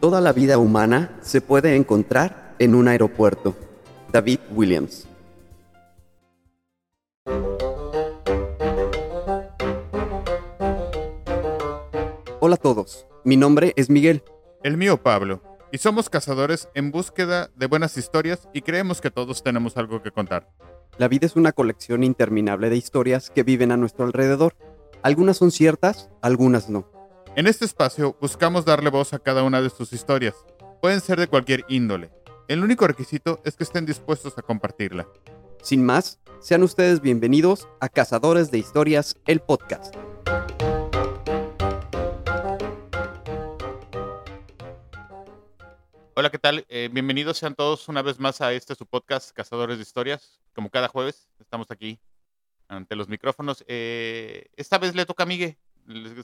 Toda 0.00 0.22
la 0.22 0.32
vida 0.32 0.56
humana 0.56 1.18
se 1.20 1.42
puede 1.42 1.76
encontrar 1.76 2.54
en 2.58 2.74
un 2.74 2.88
aeropuerto. 2.88 3.54
David 4.10 4.38
Williams. 4.50 5.06
Hola 12.40 12.54
a 12.54 12.56
todos, 12.56 13.06
mi 13.24 13.36
nombre 13.36 13.74
es 13.76 13.90
Miguel. 13.90 14.24
El 14.62 14.78
mío 14.78 15.02
Pablo. 15.02 15.42
Y 15.70 15.76
somos 15.76 16.08
cazadores 16.08 16.70
en 16.74 16.92
búsqueda 16.92 17.50
de 17.54 17.66
buenas 17.66 17.98
historias 17.98 18.48
y 18.54 18.62
creemos 18.62 19.02
que 19.02 19.10
todos 19.10 19.42
tenemos 19.42 19.76
algo 19.76 20.02
que 20.02 20.12
contar. 20.12 20.48
La 20.96 21.08
vida 21.08 21.26
es 21.26 21.36
una 21.36 21.52
colección 21.52 22.04
interminable 22.04 22.70
de 22.70 22.76
historias 22.78 23.28
que 23.28 23.42
viven 23.42 23.70
a 23.70 23.76
nuestro 23.76 24.06
alrededor. 24.06 24.54
Algunas 25.02 25.36
son 25.36 25.50
ciertas, 25.50 26.08
algunas 26.22 26.70
no. 26.70 26.99
En 27.36 27.46
este 27.46 27.64
espacio 27.64 28.16
buscamos 28.20 28.64
darle 28.64 28.90
voz 28.90 29.14
a 29.14 29.20
cada 29.20 29.44
una 29.44 29.62
de 29.62 29.70
sus 29.70 29.92
historias. 29.92 30.34
Pueden 30.82 31.00
ser 31.00 31.16
de 31.20 31.28
cualquier 31.28 31.64
índole. 31.68 32.10
El 32.48 32.64
único 32.64 32.88
requisito 32.88 33.40
es 33.44 33.54
que 33.54 33.62
estén 33.62 33.86
dispuestos 33.86 34.36
a 34.36 34.42
compartirla. 34.42 35.06
Sin 35.62 35.86
más, 35.86 36.18
sean 36.40 36.64
ustedes 36.64 37.00
bienvenidos 37.00 37.68
a 37.78 37.88
Cazadores 37.88 38.50
de 38.50 38.58
Historias, 38.58 39.14
el 39.28 39.38
podcast. 39.38 39.94
Hola, 46.16 46.30
¿qué 46.32 46.38
tal? 46.38 46.66
Eh, 46.68 46.88
bienvenidos 46.92 47.38
sean 47.38 47.54
todos 47.54 47.88
una 47.88 48.02
vez 48.02 48.18
más 48.18 48.40
a 48.40 48.52
este 48.52 48.74
su 48.74 48.86
podcast, 48.86 49.30
Cazadores 49.30 49.76
de 49.76 49.82
Historias. 49.82 50.40
Como 50.52 50.68
cada 50.68 50.88
jueves, 50.88 51.28
estamos 51.38 51.70
aquí 51.70 52.00
ante 52.66 52.96
los 52.96 53.08
micrófonos. 53.08 53.64
Eh, 53.68 54.46
esta 54.56 54.78
vez 54.78 54.96
le 54.96 55.06
toca 55.06 55.22
a 55.22 55.26
Miguel 55.26 55.56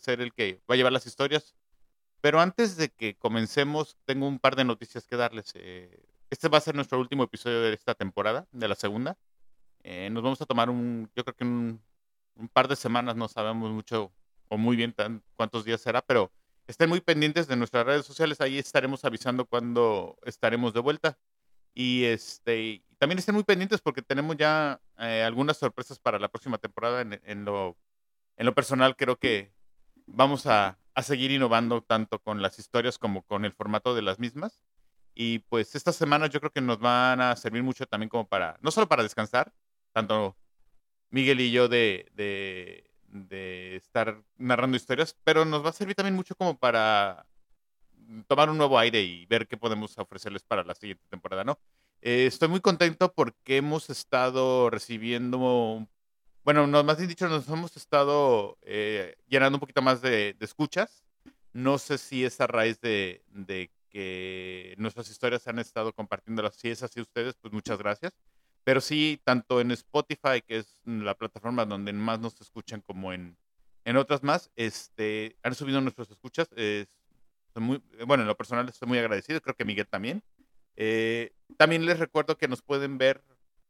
ser 0.00 0.20
el 0.20 0.32
que 0.32 0.60
va 0.70 0.74
a 0.74 0.76
llevar 0.76 0.92
las 0.92 1.06
historias. 1.06 1.54
Pero 2.20 2.40
antes 2.40 2.76
de 2.76 2.88
que 2.88 3.16
comencemos, 3.16 3.96
tengo 4.04 4.26
un 4.26 4.38
par 4.38 4.56
de 4.56 4.64
noticias 4.64 5.06
que 5.06 5.16
darles. 5.16 5.52
Eh, 5.54 6.02
este 6.30 6.48
va 6.48 6.58
a 6.58 6.60
ser 6.60 6.74
nuestro 6.74 6.98
último 6.98 7.24
episodio 7.24 7.60
de 7.60 7.72
esta 7.72 7.94
temporada, 7.94 8.46
de 8.52 8.68
la 8.68 8.74
segunda. 8.74 9.16
Eh, 9.84 10.10
nos 10.10 10.22
vamos 10.22 10.40
a 10.40 10.46
tomar 10.46 10.68
un, 10.70 11.10
yo 11.14 11.24
creo 11.24 11.36
que 11.36 11.44
un, 11.44 11.80
un, 12.34 12.48
par 12.48 12.66
de 12.68 12.76
semanas, 12.76 13.14
no 13.16 13.28
sabemos 13.28 13.70
mucho 13.70 14.12
o 14.48 14.58
muy 14.58 14.76
bien 14.76 14.92
tan, 14.92 15.22
cuántos 15.36 15.64
días 15.64 15.80
será, 15.80 16.02
pero 16.02 16.32
estén 16.66 16.88
muy 16.88 17.00
pendientes 17.00 17.46
de 17.46 17.56
nuestras 17.56 17.86
redes 17.86 18.04
sociales, 18.04 18.40
ahí 18.40 18.58
estaremos 18.58 19.04
avisando 19.04 19.44
cuando 19.44 20.18
estaremos 20.24 20.74
de 20.74 20.80
vuelta. 20.80 21.18
Y 21.74 22.04
este 22.04 22.82
también 22.98 23.18
estén 23.18 23.34
muy 23.34 23.44
pendientes 23.44 23.80
porque 23.80 24.02
tenemos 24.02 24.36
ya 24.36 24.80
eh, 24.98 25.22
algunas 25.22 25.58
sorpresas 25.58 25.98
para 25.98 26.18
la 26.18 26.28
próxima 26.28 26.58
temporada. 26.58 27.02
En, 27.02 27.20
en, 27.24 27.44
lo, 27.44 27.76
en 28.36 28.46
lo 28.46 28.54
personal, 28.54 28.96
creo 28.96 29.16
que 29.16 29.52
vamos 30.06 30.46
a, 30.46 30.78
a 30.94 31.02
seguir 31.02 31.30
innovando 31.30 31.82
tanto 31.82 32.18
con 32.18 32.42
las 32.42 32.58
historias 32.58 32.98
como 32.98 33.22
con 33.22 33.44
el 33.44 33.52
formato 33.52 33.94
de 33.94 34.02
las 34.02 34.18
mismas. 34.18 34.62
Y 35.14 35.40
pues 35.40 35.74
estas 35.74 35.96
semanas 35.96 36.30
yo 36.30 36.40
creo 36.40 36.52
que 36.52 36.60
nos 36.60 36.78
van 36.78 37.20
a 37.20 37.36
servir 37.36 37.62
mucho 37.62 37.86
también 37.86 38.08
como 38.10 38.28
para, 38.28 38.58
no 38.60 38.70
solo 38.70 38.88
para 38.88 39.02
descansar, 39.02 39.52
tanto 39.92 40.36
Miguel 41.10 41.40
y 41.40 41.50
yo 41.50 41.68
de, 41.68 42.10
de, 42.14 42.90
de, 43.08 43.76
estar 43.76 44.22
narrando 44.36 44.76
historias, 44.76 45.16
pero 45.24 45.44
nos 45.44 45.64
va 45.64 45.70
a 45.70 45.72
servir 45.72 45.94
también 45.94 46.14
mucho 46.14 46.34
como 46.34 46.58
para 46.58 47.26
tomar 48.26 48.50
un 48.50 48.58
nuevo 48.58 48.78
aire 48.78 49.02
y 49.02 49.26
ver 49.26 49.48
qué 49.48 49.56
podemos 49.56 49.96
ofrecerles 49.98 50.42
para 50.42 50.64
la 50.64 50.74
siguiente 50.74 51.04
temporada, 51.08 51.44
¿no? 51.44 51.58
Eh, 52.02 52.26
estoy 52.26 52.48
muy 52.48 52.60
contento 52.60 53.12
porque 53.12 53.56
hemos 53.56 53.90
estado 53.90 54.70
recibiendo 54.70 55.86
bueno, 56.46 56.68
no, 56.68 56.84
más 56.84 56.96
bien 56.96 57.08
dicho, 57.08 57.28
nos 57.28 57.48
hemos 57.48 57.76
estado 57.76 58.56
eh, 58.62 59.16
llenando 59.26 59.56
un 59.56 59.60
poquito 59.60 59.82
más 59.82 60.00
de, 60.00 60.36
de, 60.38 60.44
escuchas. 60.44 61.02
No 61.52 61.76
sé 61.76 61.98
si 61.98 62.24
es 62.24 62.40
a 62.40 62.46
raíz 62.46 62.80
de, 62.80 63.24
de, 63.30 63.72
que 63.90 64.76
nuestras 64.78 65.10
historias 65.10 65.42
se 65.42 65.50
han 65.50 65.58
estado 65.58 65.92
compartiendo. 65.92 66.48
Si 66.52 66.70
es 66.70 66.84
así 66.84 67.00
ustedes, 67.00 67.34
pues 67.34 67.52
muchas 67.52 67.78
gracias. 67.78 68.12
Pero 68.62 68.80
sí, 68.80 69.20
tanto 69.24 69.60
en 69.60 69.72
Spotify, 69.72 70.40
que 70.46 70.58
es 70.58 70.82
la 70.84 71.16
plataforma 71.16 71.64
donde 71.64 71.92
más 71.92 72.20
nos 72.20 72.40
escuchan, 72.40 72.80
como 72.80 73.12
en, 73.12 73.36
en 73.84 73.96
otras 73.96 74.22
más, 74.22 74.52
este, 74.54 75.36
han 75.42 75.56
subido 75.56 75.80
nuestras 75.80 76.08
escuchas. 76.12 76.48
Eh, 76.54 76.86
muy, 77.56 77.82
bueno, 78.06 78.22
en 78.22 78.28
lo 78.28 78.36
personal 78.36 78.68
estoy 78.68 78.86
muy 78.86 78.98
agradecido, 78.98 79.40
creo 79.40 79.56
que 79.56 79.64
Miguel 79.64 79.88
también. 79.88 80.22
Eh, 80.76 81.32
también 81.56 81.84
les 81.86 81.98
recuerdo 81.98 82.38
que 82.38 82.46
nos 82.46 82.62
pueden 82.62 82.98
ver 82.98 83.24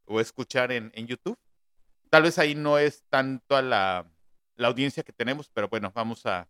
o 0.04 0.20
escuchar 0.20 0.72
en, 0.72 0.92
en 0.94 1.06
YouTube 1.06 1.38
tal 2.16 2.22
vez 2.22 2.38
ahí 2.38 2.54
no 2.54 2.78
es 2.78 3.04
tanto 3.10 3.56
a 3.56 3.60
la, 3.60 4.10
la 4.56 4.68
audiencia 4.68 5.02
que 5.02 5.12
tenemos, 5.12 5.50
pero 5.52 5.68
bueno, 5.68 5.92
vamos 5.94 6.24
a, 6.24 6.48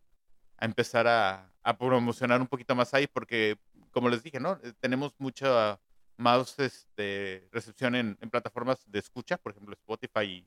a 0.59 0.65
empezar 0.65 1.09
a, 1.09 1.51
a, 1.61 1.77
promocionar 1.77 2.41
un 2.41 2.47
poquito 2.47 2.77
más 2.77 2.95
ahí 2.95 3.09
porque, 3.09 3.59
como 3.91 4.09
les 4.09 4.23
dije, 4.23 4.39
¿no? 4.39 4.61
Tenemos 4.79 5.17
mucha 5.19 5.81
más 6.19 6.57
este, 6.61 7.49
recepción 7.51 7.97
en, 7.97 8.17
en, 8.21 8.31
plataformas 8.31 8.79
de 8.87 9.01
escucha, 9.01 9.39
por 9.39 9.51
ejemplo 9.51 9.75
Spotify 9.75 10.23
y 10.23 10.47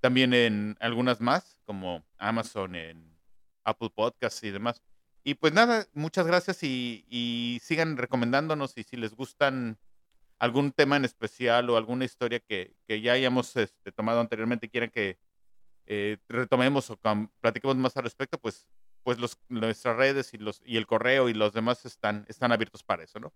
también 0.00 0.32
en 0.32 0.78
algunas 0.80 1.20
más, 1.20 1.58
como 1.66 2.02
Amazon, 2.16 2.74
en 2.74 3.18
Apple 3.64 3.90
Podcasts 3.94 4.44
y 4.44 4.50
demás. 4.50 4.80
Y 5.24 5.34
pues 5.34 5.52
nada, 5.52 5.86
muchas 5.92 6.26
gracias 6.26 6.62
y 6.62 7.60
sigan 7.62 7.98
recomendándonos 7.98 8.78
y 8.78 8.84
si 8.84 8.96
les 8.96 9.14
gustan 9.14 9.76
algún 10.38 10.72
tema 10.72 10.96
en 10.96 11.04
especial 11.04 11.70
o 11.70 11.76
alguna 11.76 12.04
historia 12.04 12.40
que, 12.40 12.74
que 12.86 13.00
ya 13.00 13.12
hayamos 13.12 13.56
este, 13.56 13.92
tomado 13.92 14.20
anteriormente 14.20 14.66
y 14.66 14.68
quieran 14.68 14.90
que 14.90 15.18
eh, 15.86 16.18
retomemos 16.28 16.90
o 16.90 16.98
platiquemos 17.40 17.76
más 17.76 17.96
al 17.96 18.04
respecto, 18.04 18.38
pues, 18.38 18.66
pues 19.02 19.18
los, 19.18 19.38
nuestras 19.48 19.96
redes 19.96 20.32
y, 20.34 20.38
los, 20.38 20.62
y 20.64 20.76
el 20.76 20.86
correo 20.86 21.28
y 21.28 21.34
los 21.34 21.52
demás 21.52 21.84
están, 21.84 22.24
están 22.28 22.52
abiertos 22.52 22.82
para 22.82 23.04
eso, 23.04 23.20
¿no? 23.20 23.32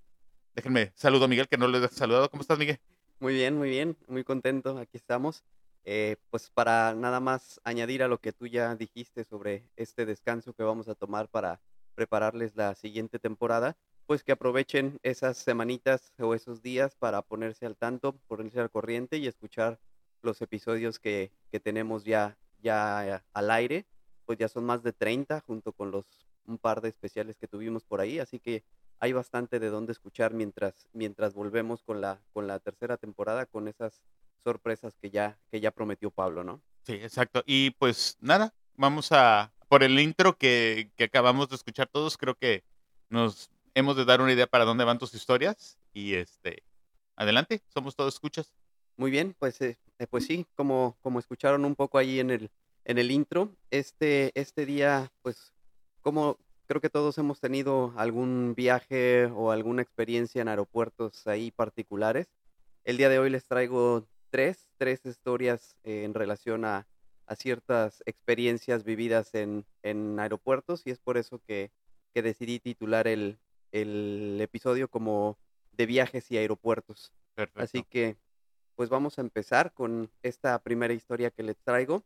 Déjenme, 0.55 0.93
saludo 0.95 1.27
a 1.27 1.29
Miguel, 1.29 1.49
que 1.49 1.59
no 1.59 1.69
le 1.69 1.85
he 1.85 1.89
saludado. 1.89 2.31
¿Cómo 2.31 2.41
estás, 2.41 2.59
Miguel? 2.59 2.81
Muy 3.21 3.35
bien, 3.35 3.57
muy 3.57 3.69
bien, 3.69 3.97
muy 4.07 4.25
contento, 4.25 4.79
aquí 4.79 4.97
estamos. 4.97 5.45
Eh, 5.85 6.17
pues 6.31 6.51
para 6.51 6.95
nada 6.95 7.21
más 7.21 7.61
añadir 7.65 8.03
a 8.03 8.09
lo 8.09 8.19
que 8.19 8.33
tú 8.33 8.47
ya 8.47 8.75
dijiste 8.75 9.25
sobre 9.25 9.65
este 9.77 10.05
descanso 10.05 10.53
que 10.53 10.63
vamos 10.63 10.89
a 10.89 10.95
tomar 10.95 11.29
para 11.29 11.61
prepararles 11.95 12.57
la 12.57 12.75
siguiente 12.75 13.19
temporada, 13.19 13.77
pues 14.09 14.25
que 14.25 14.33
aprovechen 14.33 14.99
esas 15.03 15.37
semanitas 15.37 16.15
o 16.19 16.35
esos 16.35 16.63
días 16.63 16.97
para 16.97 17.21
ponerse 17.21 17.67
al 17.67 17.77
tanto, 17.77 18.15
ponerse 18.27 18.59
al 18.59 18.71
corriente 18.71 19.19
y 19.19 19.27
escuchar 19.27 19.79
los 20.23 20.41
episodios 20.41 20.99
que, 20.99 21.31
que 21.53 21.61
tenemos 21.61 22.05
ya, 22.05 22.39
ya 22.63 23.23
al 23.35 23.51
aire. 23.51 23.85
Pues 24.25 24.39
ya 24.39 24.49
son 24.49 24.65
más 24.65 24.83
de 24.83 24.95
30 24.95 25.41
junto 25.41 25.73
con 25.73 25.91
los 25.91 26.07
un 26.47 26.57
par 26.57 26.81
de 26.81 26.89
especiales 26.89 27.37
que 27.37 27.49
tuvimos 27.49 27.85
por 27.85 28.01
ahí, 28.01 28.19
así 28.19 28.41
que 28.41 28.65
hay 28.99 29.13
bastante 29.13 29.61
de 29.61 29.69
dónde 29.69 29.93
escuchar 29.93 30.33
mientras, 30.33 30.89
mientras 30.95 31.35
volvemos 31.35 31.83
con 31.83 32.01
la, 32.01 32.19
con 32.33 32.47
la 32.47 32.61
tercera 32.61 32.97
temporada, 32.97 33.45
con 33.45 33.69
esas 33.69 34.01
sorpresas 34.43 34.97
que 34.97 35.11
ya, 35.11 35.39
que 35.51 35.61
ya 35.61 35.71
prometió 35.71 36.11
Pablo, 36.11 36.45
¿no? 36.45 36.63
Sí, 36.85 36.95
exacto. 36.95 37.43
Y 37.45 37.73
pues 37.73 38.17
nada, 38.23 38.55
vamos 38.75 39.13
a, 39.13 39.53
por 39.69 39.83
el 39.83 40.01
intro 40.01 40.39
que, 40.39 40.91
que 40.97 41.05
acabamos 41.05 41.51
de 41.51 41.57
escuchar 41.57 41.89
todos, 41.89 42.17
creo 42.17 42.35
que 42.35 42.65
nos 43.11 43.51
hemos 43.75 43.97
de 43.97 44.05
dar 44.05 44.21
una 44.21 44.33
idea 44.33 44.47
para 44.47 44.65
dónde 44.65 44.85
van 44.85 44.99
tus 44.99 45.15
historias 45.15 45.79
y 45.93 46.15
este 46.15 46.63
adelante, 47.17 47.63
somos 47.69 47.97
todos 47.97 48.15
escuchas. 48.15 48.55
Muy 48.97 49.11
bien, 49.11 49.35
pues 49.39 49.61
eh, 49.61 49.79
pues 50.11 50.27
sí, 50.27 50.47
como 50.55 50.97
como 51.03 51.19
escucharon 51.19 51.65
un 51.65 51.75
poco 51.75 51.99
ahí 51.99 52.21
en 52.21 52.31
el 52.31 52.51
en 52.85 52.99
el 52.99 53.11
intro, 53.11 53.55
este 53.71 54.33
este 54.35 54.67
día 54.67 55.13
pues 55.23 55.53
como 56.01 56.39
creo 56.67 56.81
que 56.81 56.91
todos 56.91 57.17
hemos 57.19 57.41
tenido 57.41 57.93
algún 57.97 58.55
viaje 58.55 59.27
o 59.27 59.51
alguna 59.51 59.83
experiencia 59.83 60.43
en 60.43 60.49
aeropuertos 60.49 61.27
ahí 61.27 61.51
particulares. 61.51 62.29
El 62.85 62.99
día 62.99 63.09
de 63.09 63.19
hoy 63.19 63.31
les 63.31 63.47
traigo 63.47 64.07
tres, 64.31 64.69
tres 64.77 65.05
historias 65.07 65.77
eh, 65.85 66.05
en 66.05 66.15
relación 66.15 66.65
a, 66.65 66.87
a, 67.27 67.37
ciertas 67.37 68.03
experiencias 68.07 68.85
vividas 68.85 69.35
en, 69.35 69.65
en 69.83 70.21
aeropuertos 70.21 70.83
y 70.85 70.91
es 70.91 70.99
por 70.99 71.17
eso 71.17 71.41
que, 71.47 71.71
que 72.13 72.23
decidí 72.23 72.61
titular 72.61 73.09
el, 73.09 73.39
el 73.73 74.39
episodio 74.41 74.89
como 74.89 75.39
de 75.73 75.87
viajes 75.87 76.31
y 76.31 76.37
aeropuertos. 76.37 77.13
Perfecto. 77.35 77.63
Así 77.63 77.83
que, 77.85 78.17
pues 78.75 78.89
vamos 78.89 79.19
a 79.19 79.23
empezar 79.23 79.73
con 79.73 80.11
esta 80.23 80.59
primera 80.61 80.95
historia 80.95 81.31
que 81.31 81.43
les 81.43 81.59
traigo. 81.59 82.05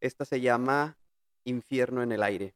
Esta 0.00 0.24
se 0.24 0.40
llama 0.40 0.96
Infierno 1.44 2.02
en 2.02 2.12
el 2.12 2.22
aire. 2.22 2.54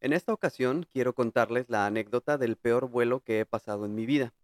En 0.00 0.12
esta 0.12 0.32
ocasión 0.32 0.86
quiero 0.92 1.14
contarles 1.14 1.70
la 1.70 1.86
anécdota 1.86 2.36
del 2.36 2.56
peor 2.56 2.88
vuelo 2.88 3.20
que 3.20 3.40
he 3.40 3.46
pasado 3.46 3.86
en 3.86 3.94
mi 3.94 4.04
vida. 4.04 4.34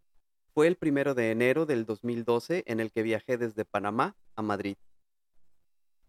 Fue 0.55 0.67
el 0.67 0.77
primero 0.77 1.15
de 1.15 1.31
enero 1.31 1.67
del 1.67 1.85
2012 1.85 2.65
en 2.67 2.81
el 2.81 2.91
que 2.91 3.03
viajé 3.03 3.37
desde 3.37 3.65
Panamá 3.65 4.17
a 4.37 4.43
Madrid. 4.43 4.77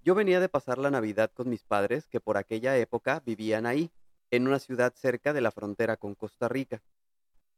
Yo 0.04 0.16
venía 0.16 0.40
de 0.40 0.50
pasar 0.50 0.78
la 0.78 0.90
Navidad 0.90 1.32
con 1.34 1.50
mis 1.50 1.64
padres 1.64 2.08
que 2.08 2.20
por 2.20 2.38
aquella 2.38 2.78
época 2.78 3.22
vivían 3.26 3.66
ahí 3.66 3.92
en 4.32 4.48
una 4.48 4.60
ciudad 4.60 4.94
cerca 4.96 5.34
de 5.34 5.42
la 5.42 5.52
frontera 5.52 5.98
con 5.98 6.16
Costa 6.16 6.48
Rica. 6.48 6.82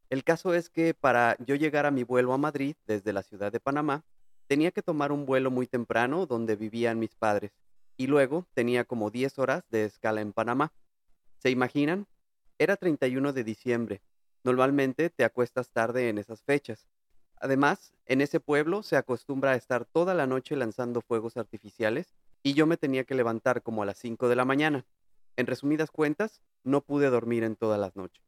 El 0.09 0.23
caso 0.23 0.53
es 0.53 0.69
que 0.69 0.93
para 0.93 1.37
yo 1.39 1.55
llegar 1.55 1.85
a 1.85 1.91
mi 1.91 2.03
vuelo 2.03 2.33
a 2.33 2.37
Madrid 2.37 2.75
desde 2.85 3.13
la 3.13 3.23
ciudad 3.23 3.51
de 3.51 3.59
Panamá, 3.59 4.03
tenía 4.47 4.71
que 4.71 4.81
tomar 4.81 5.11
un 5.11 5.25
vuelo 5.25 5.49
muy 5.51 5.67
temprano 5.67 6.25
donde 6.25 6.55
vivían 6.55 6.99
mis 6.99 7.15
padres, 7.15 7.53
y 7.97 8.07
luego 8.07 8.47
tenía 8.53 8.83
como 8.83 9.11
10 9.11 9.39
horas 9.39 9.63
de 9.69 9.85
escala 9.85 10.21
en 10.21 10.33
Panamá. 10.33 10.73
¿Se 11.37 11.49
imaginan? 11.49 12.07
Era 12.57 12.75
31 12.75 13.33
de 13.33 13.43
diciembre. 13.43 14.01
Normalmente 14.43 15.09
te 15.09 15.23
acuestas 15.23 15.71
tarde 15.71 16.09
en 16.09 16.17
esas 16.17 16.43
fechas. 16.43 16.87
Además, 17.37 17.93
en 18.05 18.21
ese 18.21 18.39
pueblo 18.39 18.83
se 18.83 18.95
acostumbra 18.95 19.51
a 19.51 19.55
estar 19.55 19.85
toda 19.85 20.13
la 20.13 20.27
noche 20.27 20.55
lanzando 20.55 21.01
fuegos 21.01 21.37
artificiales 21.37 22.13
y 22.41 22.53
yo 22.53 22.67
me 22.67 22.77
tenía 22.77 23.03
que 23.03 23.15
levantar 23.15 23.61
como 23.61 23.83
a 23.83 23.85
las 23.85 23.97
5 23.97 24.27
de 24.27 24.35
la 24.35 24.45
mañana. 24.45 24.85
En 25.35 25.47
resumidas 25.47 25.89
cuentas, 25.89 26.41
no 26.63 26.81
pude 26.81 27.09
dormir 27.09 27.43
en 27.43 27.55
todas 27.55 27.79
las 27.79 27.95
noches. 27.95 28.23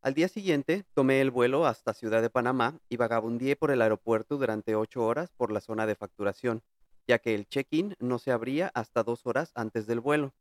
Al 0.00 0.14
día 0.14 0.26
siguiente, 0.26 0.84
tomé 0.94 1.20
el 1.20 1.30
vuelo 1.30 1.64
hasta 1.64 1.94
Ciudad 1.94 2.22
de 2.22 2.30
Panamá 2.30 2.80
y 2.88 2.96
vagabundeé 2.96 3.54
por 3.54 3.70
el 3.70 3.80
aeropuerto 3.80 4.36
durante 4.36 4.74
ocho 4.74 5.04
horas 5.04 5.30
por 5.36 5.52
la 5.52 5.60
zona 5.60 5.86
de 5.86 5.94
facturación, 5.94 6.62
ya 7.06 7.20
que 7.20 7.36
el 7.36 7.46
check-in 7.46 7.94
no 8.00 8.18
se 8.18 8.32
abría 8.32 8.72
hasta 8.74 9.04
dos 9.04 9.26
horas 9.26 9.52
antes 9.54 9.86
del 9.86 10.00
vuelo. 10.00 10.34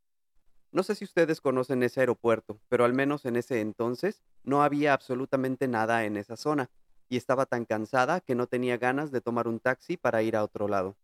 No 0.71 0.81
sé 0.81 0.95
si 0.95 1.05
ustedes 1.05 1.41
conocen 1.41 1.83
ese 1.83 1.99
aeropuerto, 1.99 2.59
pero 2.69 2.85
al 2.85 2.93
menos 2.93 3.25
en 3.25 3.35
ese 3.35 3.61
entonces 3.61 4.23
no 4.43 4.63
había 4.63 4.93
absolutamente 4.93 5.67
nada 5.67 6.05
en 6.05 6.17
esa 6.17 6.37
zona, 6.37 6.71
y 7.07 7.17
estaba 7.17 7.45
tan 7.45 7.65
cansada 7.65 8.21
que 8.21 8.35
no 8.35 8.47
tenía 8.47 8.77
ganas 8.77 9.11
de 9.11 9.21
tomar 9.21 9.47
un 9.47 9.59
taxi 9.59 9.97
para 9.97 10.23
ir 10.23 10.35
a 10.35 10.43
otro 10.43 10.67
lado. 10.67 10.95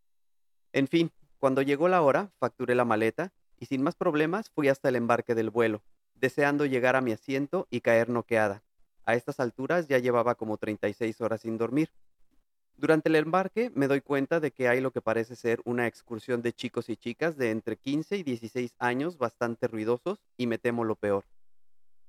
En 0.71 0.87
fin, 0.87 1.11
cuando 1.37 1.61
llegó 1.61 1.89
la 1.89 2.01
hora, 2.01 2.31
facturé 2.39 2.73
la 2.75 2.85
maleta 2.85 3.33
y 3.59 3.65
sin 3.65 3.83
más 3.83 3.95
problemas 3.95 4.49
fui 4.49 4.69
hasta 4.69 4.89
el 4.89 4.95
embarque 4.95 5.35
del 5.35 5.49
vuelo, 5.49 5.83
deseando 6.15 6.65
llegar 6.65 6.95
a 6.95 7.01
mi 7.01 7.11
asiento 7.11 7.67
y 7.69 7.81
caer 7.81 8.09
noqueada. 8.09 8.63
A 9.05 9.15
estas 9.15 9.39
alturas 9.39 9.87
ya 9.87 9.99
llevaba 9.99 10.35
como 10.35 10.57
36 10.57 11.21
horas 11.21 11.41
sin 11.41 11.57
dormir. 11.57 11.91
Durante 12.75 13.09
el 13.09 13.15
embarque 13.15 13.71
me 13.73 13.87
doy 13.87 14.01
cuenta 14.01 14.39
de 14.39 14.51
que 14.51 14.67
hay 14.67 14.81
lo 14.81 14.91
que 14.91 15.01
parece 15.01 15.35
ser 15.35 15.61
una 15.65 15.87
excursión 15.87 16.41
de 16.41 16.53
chicos 16.53 16.89
y 16.89 16.97
chicas 16.97 17.37
de 17.37 17.51
entre 17.51 17.77
15 17.77 18.17
y 18.17 18.23
16 18.23 18.75
años 18.77 19.17
bastante 19.17 19.67
ruidosos 19.67 20.21
y 20.37 20.45
me 20.45 20.57
temo 20.59 20.83
lo 20.83 20.95
peor. 20.95 21.25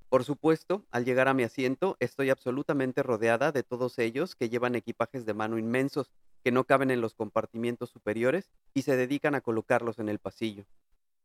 Por 0.09 0.25
supuesto, 0.25 0.85
al 0.91 1.05
llegar 1.05 1.29
a 1.29 1.35
mi 1.35 1.43
asiento 1.43 1.97
estoy 2.01 2.31
absolutamente 2.31 3.03
rodeada 3.03 3.53
de 3.53 3.63
todos 3.63 3.99
ellos 3.99 4.35
que 4.35 4.49
llevan 4.49 4.75
equipajes 4.75 5.27
de 5.27 5.35
mano 5.35 5.59
inmensos 5.59 6.13
que 6.43 6.51
no 6.51 6.65
caben 6.65 6.91
en 6.91 7.01
los 7.01 7.15
compartimientos 7.15 7.91
superiores 7.91 8.51
y 8.75 8.83
se 8.83 8.97
dedican 8.97 9.35
a 9.35 9.41
colocarlos 9.41 9.99
en 9.99 10.09
el 10.09 10.19
pasillo. 10.19 10.65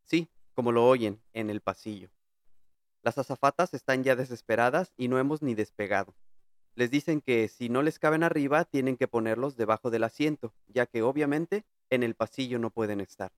Sí, 0.03 0.29
como 0.53 0.71
lo 0.71 0.87
oyen, 0.87 1.21
en 1.33 1.49
el 1.49 1.61
pasillo. 1.61 2.09
Las 3.01 3.17
azafatas 3.17 3.73
están 3.73 4.03
ya 4.03 4.15
desesperadas 4.15 4.93
y 4.95 5.07
no 5.07 5.19
hemos 5.19 5.41
ni 5.41 5.55
despegado. 5.55 6.15
Les 6.75 6.89
dicen 6.89 7.21
que 7.21 7.47
si 7.47 7.69
no 7.69 7.81
les 7.81 7.99
caben 7.99 8.23
arriba, 8.23 8.65
tienen 8.65 8.97
que 8.97 9.07
ponerlos 9.07 9.57
debajo 9.57 9.91
del 9.91 10.03
asiento, 10.03 10.53
ya 10.67 10.85
que 10.85 11.03
obviamente 11.03 11.65
en 11.89 12.01
el 12.01 12.15
pasillo 12.15 12.59
no 12.59 12.71
pueden 12.71 13.01
estar. 13.01 13.31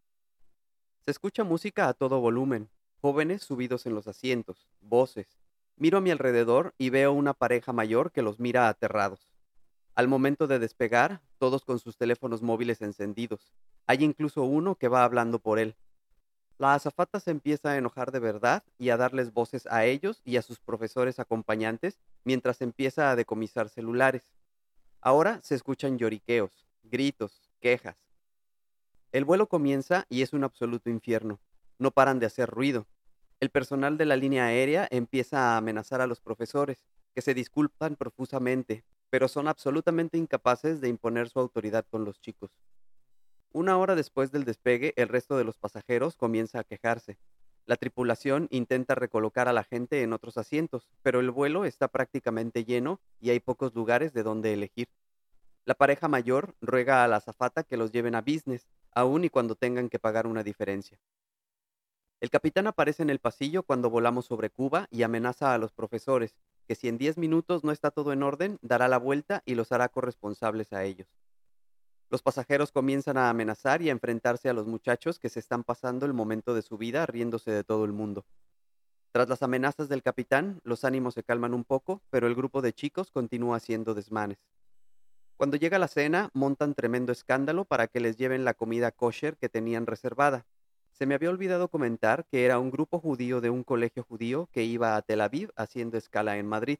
Se 1.01 1.11
escucha 1.11 1.43
música 1.43 1.87
a 1.87 1.93
todo 1.93 2.21
volumen, 2.21 2.69
jóvenes 3.01 3.43
subidos 3.43 3.85
en 3.85 3.93
los 3.93 4.07
asientos, 4.07 4.67
voces. 4.81 5.37
Miro 5.75 5.97
a 5.97 6.01
mi 6.01 6.11
alrededor 6.11 6.73
y 6.77 6.89
veo 6.89 7.11
una 7.11 7.33
pareja 7.33 7.73
mayor 7.73 8.11
que 8.11 8.21
los 8.21 8.39
mira 8.39 8.69
aterrados. 8.69 9.29
Al 9.93 10.07
momento 10.07 10.47
de 10.47 10.59
despegar, 10.59 11.21
todos 11.37 11.65
con 11.65 11.79
sus 11.79 11.97
teléfonos 11.97 12.41
móviles 12.41 12.81
encendidos. 12.81 13.53
Hay 13.87 14.03
incluso 14.03 14.43
uno 14.43 14.75
que 14.75 14.87
va 14.87 15.03
hablando 15.03 15.39
por 15.39 15.59
él. 15.59 15.75
La 16.57 16.73
azafata 16.73 17.19
se 17.19 17.31
empieza 17.31 17.71
a 17.71 17.77
enojar 17.77 18.11
de 18.11 18.19
verdad 18.19 18.63
y 18.77 18.89
a 18.89 18.97
darles 18.97 19.33
voces 19.33 19.67
a 19.67 19.83
ellos 19.83 20.21
y 20.23 20.37
a 20.37 20.41
sus 20.41 20.59
profesores 20.59 21.19
acompañantes 21.19 21.99
mientras 22.23 22.61
empieza 22.61 23.11
a 23.11 23.17
decomisar 23.17 23.67
celulares. 23.67 24.31
Ahora 25.01 25.41
se 25.43 25.55
escuchan 25.55 25.97
lloriqueos, 25.97 26.65
gritos, 26.83 27.51
quejas. 27.59 27.97
El 29.11 29.25
vuelo 29.25 29.47
comienza 29.47 30.05
y 30.09 30.21
es 30.21 30.31
un 30.31 30.45
absoluto 30.45 30.89
infierno. 30.89 31.39
No 31.77 31.91
paran 31.91 32.19
de 32.19 32.25
hacer 32.25 32.49
ruido. 32.49 32.87
El 33.41 33.49
personal 33.49 33.97
de 33.97 34.05
la 34.05 34.15
línea 34.15 34.45
aérea 34.45 34.87
empieza 34.91 35.53
a 35.53 35.57
amenazar 35.57 35.99
a 35.99 36.07
los 36.07 36.21
profesores, 36.21 36.85
que 37.13 37.21
se 37.21 37.33
disculpan 37.33 37.97
profusamente, 37.97 38.85
pero 39.09 39.27
son 39.27 39.47
absolutamente 39.47 40.17
incapaces 40.17 40.79
de 40.79 40.87
imponer 40.87 41.29
su 41.29 41.39
autoridad 41.39 41.85
con 41.89 42.05
los 42.05 42.19
chicos. 42.19 42.51
Una 43.55 43.77
hora 43.77 43.95
después 43.95 44.33
del 44.33 44.43
despegue, 44.43 44.93
el 44.97 45.07
resto 45.07 45.37
de 45.37 45.45
los 45.45 45.57
pasajeros 45.57 46.17
comienza 46.17 46.59
a 46.59 46.65
quejarse. 46.65 47.17
La 47.65 47.77
tripulación 47.77 48.49
intenta 48.51 48.95
recolocar 48.95 49.47
a 49.47 49.53
la 49.53 49.63
gente 49.63 50.03
en 50.03 50.11
otros 50.11 50.37
asientos, 50.37 50.89
pero 51.03 51.21
el 51.21 51.31
vuelo 51.31 51.63
está 51.63 51.87
prácticamente 51.87 52.65
lleno 52.65 52.99
y 53.21 53.29
hay 53.29 53.39
pocos 53.39 53.73
lugares 53.73 54.11
de 54.11 54.23
donde 54.23 54.51
elegir. 54.51 54.89
La 55.63 55.73
pareja 55.73 56.09
mayor 56.09 56.53
ruega 56.59 57.05
a 57.05 57.07
la 57.07 57.15
azafata 57.15 57.63
que 57.63 57.77
los 57.77 57.93
lleven 57.93 58.15
a 58.15 58.19
business, 58.19 58.67
aun 58.91 59.23
y 59.23 59.29
cuando 59.29 59.55
tengan 59.55 59.87
que 59.87 59.99
pagar 59.99 60.27
una 60.27 60.43
diferencia. 60.43 60.99
El 62.19 62.31
capitán 62.31 62.67
aparece 62.67 63.03
en 63.03 63.09
el 63.09 63.19
pasillo 63.19 63.63
cuando 63.63 63.89
volamos 63.89 64.25
sobre 64.25 64.49
Cuba 64.49 64.89
y 64.91 65.03
amenaza 65.03 65.53
a 65.53 65.57
los 65.57 65.71
profesores, 65.71 66.35
que 66.67 66.75
si 66.75 66.89
en 66.89 66.97
10 66.97 67.17
minutos 67.17 67.63
no 67.63 67.71
está 67.71 67.89
todo 67.89 68.11
en 68.11 68.21
orden, 68.21 68.59
dará 68.61 68.89
la 68.89 68.97
vuelta 68.97 69.43
y 69.45 69.55
los 69.55 69.71
hará 69.71 69.87
corresponsables 69.87 70.73
a 70.73 70.83
ellos. 70.83 71.07
Los 72.09 72.21
pasajeros 72.21 72.71
comienzan 72.71 73.17
a 73.17 73.29
amenazar 73.29 73.81
y 73.81 73.89
a 73.89 73.91
enfrentarse 73.91 74.47
a 74.49 74.53
los 74.53 74.67
muchachos 74.67 75.17
que 75.17 75.29
se 75.29 75.39
están 75.39 75.63
pasando 75.63 76.05
el 76.05 76.13
momento 76.13 76.53
de 76.53 76.61
su 76.61 76.77
vida 76.77 77.05
riéndose 77.05 77.51
de 77.51 77.63
todo 77.63 77.83
el 77.85 77.93
mundo. 77.93 78.25
Tras 79.11 79.29
las 79.29 79.41
amenazas 79.41 79.89
del 79.89 80.03
capitán, 80.03 80.59
los 80.63 80.83
ánimos 80.83 81.13
se 81.13 81.23
calman 81.23 81.53
un 81.53 81.63
poco, 81.63 82.01
pero 82.09 82.27
el 82.27 82.35
grupo 82.35 82.61
de 82.61 82.73
chicos 82.73 83.11
continúa 83.11 83.57
haciendo 83.57 83.93
desmanes. 83.93 84.45
Cuando 85.37 85.57
llega 85.57 85.79
la 85.79 85.87
cena, 85.87 86.29
montan 86.33 86.75
tremendo 86.75 87.11
escándalo 87.11 87.65
para 87.65 87.87
que 87.87 87.99
les 87.99 88.17
lleven 88.17 88.45
la 88.45 88.53
comida 88.53 88.91
kosher 88.91 89.35
que 89.37 89.49
tenían 89.49 89.85
reservada. 89.85 90.45
Se 90.91 91.05
me 91.05 91.15
había 91.15 91.29
olvidado 91.29 91.69
comentar 91.69 92.25
que 92.25 92.45
era 92.45 92.59
un 92.59 92.71
grupo 92.71 92.99
judío 92.99 93.41
de 93.41 93.49
un 93.49 93.63
colegio 93.63 94.03
judío 94.03 94.47
que 94.51 94.63
iba 94.63 94.95
a 94.95 95.01
Tel 95.01 95.21
Aviv 95.21 95.51
haciendo 95.57 95.97
escala 95.97 96.37
en 96.37 96.47
Madrid. 96.47 96.77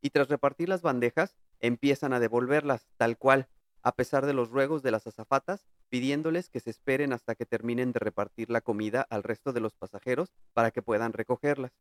Y 0.00 0.10
tras 0.10 0.28
repartir 0.28 0.68
las 0.68 0.82
bandejas, 0.82 1.36
empiezan 1.60 2.12
a 2.12 2.18
devolverlas, 2.18 2.88
tal 2.96 3.16
cual, 3.16 3.48
a 3.82 3.92
pesar 3.92 4.26
de 4.26 4.32
los 4.32 4.50
ruegos 4.50 4.82
de 4.82 4.90
las 4.90 5.06
azafatas, 5.06 5.66
pidiéndoles 5.88 6.48
que 6.48 6.60
se 6.60 6.70
esperen 6.70 7.12
hasta 7.12 7.34
que 7.34 7.46
terminen 7.46 7.92
de 7.92 7.98
repartir 8.00 8.50
la 8.50 8.60
comida 8.60 9.06
al 9.10 9.22
resto 9.22 9.52
de 9.52 9.60
los 9.60 9.74
pasajeros 9.74 10.32
para 10.52 10.70
que 10.70 10.82
puedan 10.82 11.12
recogerlas. 11.12 11.72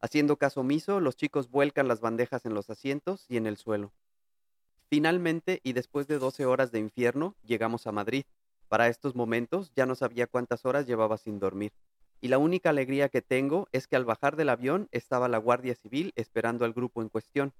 Haciendo 0.00 0.36
caso 0.36 0.60
omiso, 0.60 1.00
los 1.00 1.16
chicos 1.16 1.50
vuelcan 1.50 1.88
las 1.88 2.00
bandejas 2.00 2.44
en 2.46 2.54
los 2.54 2.70
asientos 2.70 3.26
y 3.28 3.36
en 3.36 3.46
el 3.46 3.56
suelo. 3.56 3.92
Finalmente, 4.88 5.60
y 5.64 5.72
después 5.72 6.06
de 6.06 6.18
12 6.18 6.46
horas 6.46 6.72
de 6.72 6.78
infierno, 6.78 7.36
llegamos 7.42 7.86
a 7.86 7.92
Madrid. 7.92 8.24
Para 8.68 8.88
estos 8.88 9.14
momentos 9.14 9.72
ya 9.74 9.86
no 9.86 9.94
sabía 9.94 10.26
cuántas 10.26 10.64
horas 10.64 10.86
llevaba 10.86 11.18
sin 11.18 11.38
dormir. 11.38 11.72
Y 12.20 12.28
la 12.28 12.38
única 12.38 12.70
alegría 12.70 13.08
que 13.08 13.22
tengo 13.22 13.68
es 13.72 13.86
que 13.86 13.96
al 13.96 14.04
bajar 14.04 14.36
del 14.36 14.48
avión 14.48 14.88
estaba 14.90 15.28
la 15.28 15.38
Guardia 15.38 15.74
Civil 15.74 16.12
esperando 16.16 16.64
al 16.64 16.72
grupo 16.72 17.02
en 17.02 17.08
cuestión, 17.08 17.52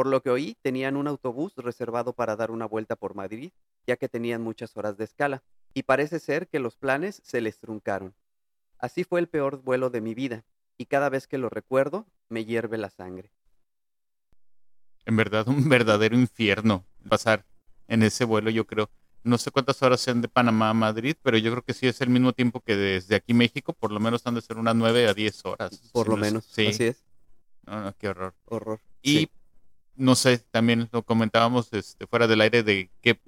por 0.00 0.06
lo 0.06 0.22
que 0.22 0.30
oí, 0.30 0.56
tenían 0.62 0.96
un 0.96 1.08
autobús 1.08 1.52
reservado 1.56 2.14
para 2.14 2.34
dar 2.34 2.50
una 2.50 2.64
vuelta 2.64 2.96
por 2.96 3.14
Madrid, 3.14 3.52
ya 3.86 3.96
que 3.96 4.08
tenían 4.08 4.40
muchas 4.40 4.74
horas 4.78 4.96
de 4.96 5.04
escala, 5.04 5.42
y 5.74 5.82
parece 5.82 6.20
ser 6.20 6.48
que 6.48 6.58
los 6.58 6.74
planes 6.74 7.20
se 7.22 7.42
les 7.42 7.58
truncaron. 7.58 8.14
Así 8.78 9.04
fue 9.04 9.20
el 9.20 9.28
peor 9.28 9.60
vuelo 9.62 9.90
de 9.90 10.00
mi 10.00 10.14
vida, 10.14 10.42
y 10.78 10.86
cada 10.86 11.10
vez 11.10 11.26
que 11.26 11.36
lo 11.36 11.50
recuerdo, 11.50 12.06
me 12.30 12.46
hierve 12.46 12.78
la 12.78 12.88
sangre. 12.88 13.30
En 15.04 15.16
verdad, 15.16 15.46
un 15.48 15.68
verdadero 15.68 16.16
infierno 16.16 16.86
pasar 17.06 17.44
en 17.86 18.02
ese 18.02 18.24
vuelo, 18.24 18.48
yo 18.48 18.66
creo. 18.66 18.88
No 19.22 19.36
sé 19.36 19.50
cuántas 19.50 19.82
horas 19.82 20.00
sean 20.00 20.22
de 20.22 20.28
Panamá 20.28 20.70
a 20.70 20.74
Madrid, 20.74 21.14
pero 21.22 21.36
yo 21.36 21.50
creo 21.50 21.62
que 21.62 21.74
sí 21.74 21.86
es 21.86 22.00
el 22.00 22.08
mismo 22.08 22.32
tiempo 22.32 22.60
que 22.60 22.74
desde 22.74 23.16
aquí 23.16 23.34
México, 23.34 23.74
por 23.74 23.92
lo 23.92 24.00
menos 24.00 24.26
han 24.26 24.34
de 24.34 24.40
ser 24.40 24.56
unas 24.56 24.76
9 24.76 25.08
a 25.08 25.12
10 25.12 25.44
horas. 25.44 25.90
Por 25.92 26.08
lo 26.08 26.16
menos, 26.16 26.46
sí. 26.46 26.68
así 26.68 26.84
es. 26.84 27.04
No, 27.66 27.82
no, 27.82 27.94
qué 27.98 28.08
horror. 28.08 28.34
Horror. 28.46 28.80
Y 29.02 29.28
no 30.00 30.14
sé, 30.14 30.38
también 30.38 30.88
lo 30.92 31.02
comentábamos 31.02 31.70
este, 31.74 32.06
fuera 32.06 32.26
del 32.26 32.40
aire 32.40 32.62
de 32.62 32.90
qué, 33.02 33.20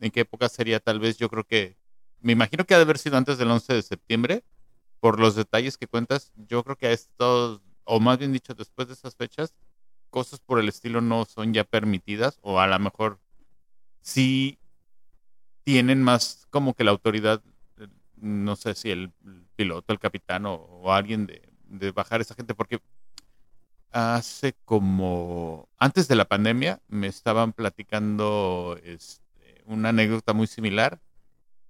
en 0.00 0.10
qué 0.10 0.20
época 0.20 0.48
sería 0.48 0.80
tal 0.80 0.98
vez, 0.98 1.16
yo 1.16 1.28
creo 1.30 1.44
que, 1.44 1.76
me 2.20 2.32
imagino 2.32 2.64
que 2.64 2.74
ha 2.74 2.78
de 2.78 2.82
haber 2.82 2.98
sido 2.98 3.16
antes 3.16 3.38
del 3.38 3.50
11 3.50 3.72
de 3.74 3.82
septiembre, 3.82 4.44
por 4.98 5.20
los 5.20 5.36
detalles 5.36 5.78
que 5.78 5.86
cuentas, 5.86 6.32
yo 6.34 6.64
creo 6.64 6.76
que 6.76 6.88
a 6.88 6.92
estos, 6.92 7.62
o 7.84 8.00
más 8.00 8.18
bien 8.18 8.32
dicho, 8.32 8.52
después 8.52 8.88
de 8.88 8.94
esas 8.94 9.14
fechas, 9.14 9.54
cosas 10.10 10.40
por 10.40 10.58
el 10.58 10.68
estilo 10.68 11.00
no 11.00 11.24
son 11.24 11.54
ya 11.54 11.62
permitidas, 11.62 12.40
o 12.42 12.58
a 12.58 12.66
lo 12.66 12.78
mejor 12.80 13.20
sí 14.00 14.58
tienen 15.62 16.02
más 16.02 16.48
como 16.50 16.74
que 16.74 16.82
la 16.82 16.90
autoridad, 16.90 17.40
no 18.16 18.56
sé 18.56 18.74
si 18.74 18.90
el 18.90 19.12
piloto, 19.54 19.92
el 19.92 20.00
capitán 20.00 20.46
o, 20.46 20.92
alguien 20.92 21.26
de, 21.26 21.92
bajar 21.92 22.20
esa 22.20 22.34
gente, 22.34 22.56
porque 22.56 22.80
hace 23.98 24.54
como 24.64 25.68
antes 25.76 26.06
de 26.06 26.14
la 26.14 26.26
pandemia 26.26 26.80
me 26.86 27.08
estaban 27.08 27.52
platicando 27.52 28.78
este, 28.84 29.62
una 29.66 29.88
anécdota 29.88 30.32
muy 30.32 30.46
similar 30.46 31.00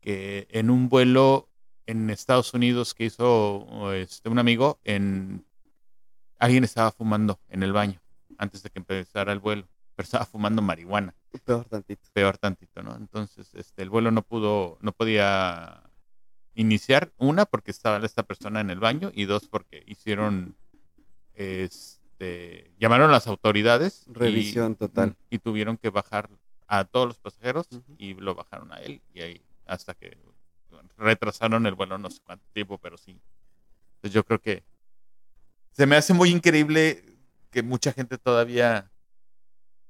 que 0.01 0.47
en 0.51 0.71
un 0.71 0.89
vuelo 0.89 1.49
en 1.87 2.11
Estados 2.11 2.53
Unidos 2.53 2.95
que 2.95 3.07
hizo 3.07 3.93
este, 3.95 4.29
un 4.29 4.39
amigo 4.39 4.79
en 4.85 5.47
alguien 6.39 6.65
estaba 6.65 6.93
fumando 6.93 7.41
en 7.49 7.63
el 7.63 7.73
baño 7.73 8.01
antes 8.37 8.63
de 8.63 8.71
que 8.71 8.79
empezara 8.79 9.33
el 9.33 9.39
vuelo 9.39 9.67
pero 9.97 10.05
estaba 10.05 10.27
fumando 10.27 10.63
marihuana. 10.63 11.13
Peor 11.45 11.65
tantito. 11.65 12.09
Peor 12.13 12.37
tantito 12.37 12.83
no 12.83 12.95
entonces 12.95 13.55
este 13.55 13.83
el 13.83 13.91
vuelo 13.91 14.11
no 14.11 14.23
pudo 14.23 14.77
no 14.83 14.93
podía 14.93 15.83
iniciar 16.55 17.11
una 17.17 17.47
porque 17.47 17.71
estaba 17.71 18.05
esta 18.05 18.23
persona 18.23 18.61
en 18.61 18.69
el 18.69 18.81
baño 18.81 19.11
y 19.15 19.25
dos 19.25 19.49
porque 19.49 19.83
hicieron 19.87 20.57
este, 22.19 22.73
llamaron 22.79 23.11
a 23.11 23.13
las 23.13 23.27
autoridades. 23.27 24.05
y- 24.09 24.13
Revisión 24.13 24.75
total. 24.77 25.17
Y, 25.31 25.39
tuvieron 25.39 25.77
que 25.77 25.91
bajar 25.91 26.29
a 26.67 26.85
todos 26.85 27.07
los 27.07 27.19
pasajeros 27.19 27.69
y 27.97 28.15
lo 28.15 28.35
bajaron 28.35 28.73
a 28.73 28.79
él. 28.79 29.01
Y 29.15 29.21
ahí 29.21 29.43
hasta 29.67 29.95
que 29.95 30.19
retrasaron 30.97 31.67
el 31.67 31.75
vuelo 31.75 31.99
no 31.99 32.11
sé 32.11 32.21
cuánto 32.25 32.45
tiempo, 32.53 32.79
pero 32.79 32.97
sí. 32.99 33.21
Entonces 33.97 34.13
yo 34.15 34.25
creo 34.25 34.41
que 34.41 34.65
se 35.73 35.87
me 35.87 35.97
hace 35.97 36.13
muy 36.13 36.31
increíble 36.31 37.05
que 37.51 37.63
mucha 37.63 37.93
gente 37.93 38.19
todavía 38.19 38.91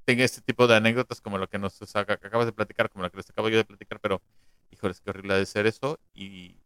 tenga 0.04 0.25
este 0.25 0.40
tipo 0.42 0.66
de 0.66 0.76
anécdotas 0.76 1.20
como 1.20 1.38
lo 1.38 1.49
que 1.49 1.58
nos 1.58 1.80
ac- 1.80 2.11
acabas 2.11 2.47
de 2.47 2.52
platicar, 2.52 2.90
como 2.90 3.04
lo 3.04 3.11
que 3.11 3.16
les 3.18 3.30
acabo 3.30 3.49
yo 3.49 3.56
de 3.56 3.64
platicar, 3.64 4.00
pero 4.00 4.20
híjoles, 4.70 5.00
qué 5.00 5.11
horrible 5.11 5.35
ha 5.35 5.38
de 5.38 5.47
ser 5.47 5.66
eso. 5.66 5.99
Y, 6.14 6.56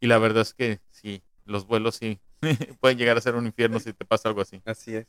y 0.00 0.06
la 0.06 0.18
verdad 0.18 0.42
es 0.42 0.54
que 0.54 0.80
sí, 0.90 1.22
los 1.44 1.66
vuelos 1.66 1.96
sí 1.96 2.20
pueden 2.80 2.98
llegar 2.98 3.16
a 3.16 3.20
ser 3.20 3.34
un 3.34 3.46
infierno 3.46 3.78
si 3.80 3.92
te 3.92 4.04
pasa 4.04 4.28
algo 4.28 4.40
así. 4.40 4.60
Así 4.64 4.96
es. 4.96 5.06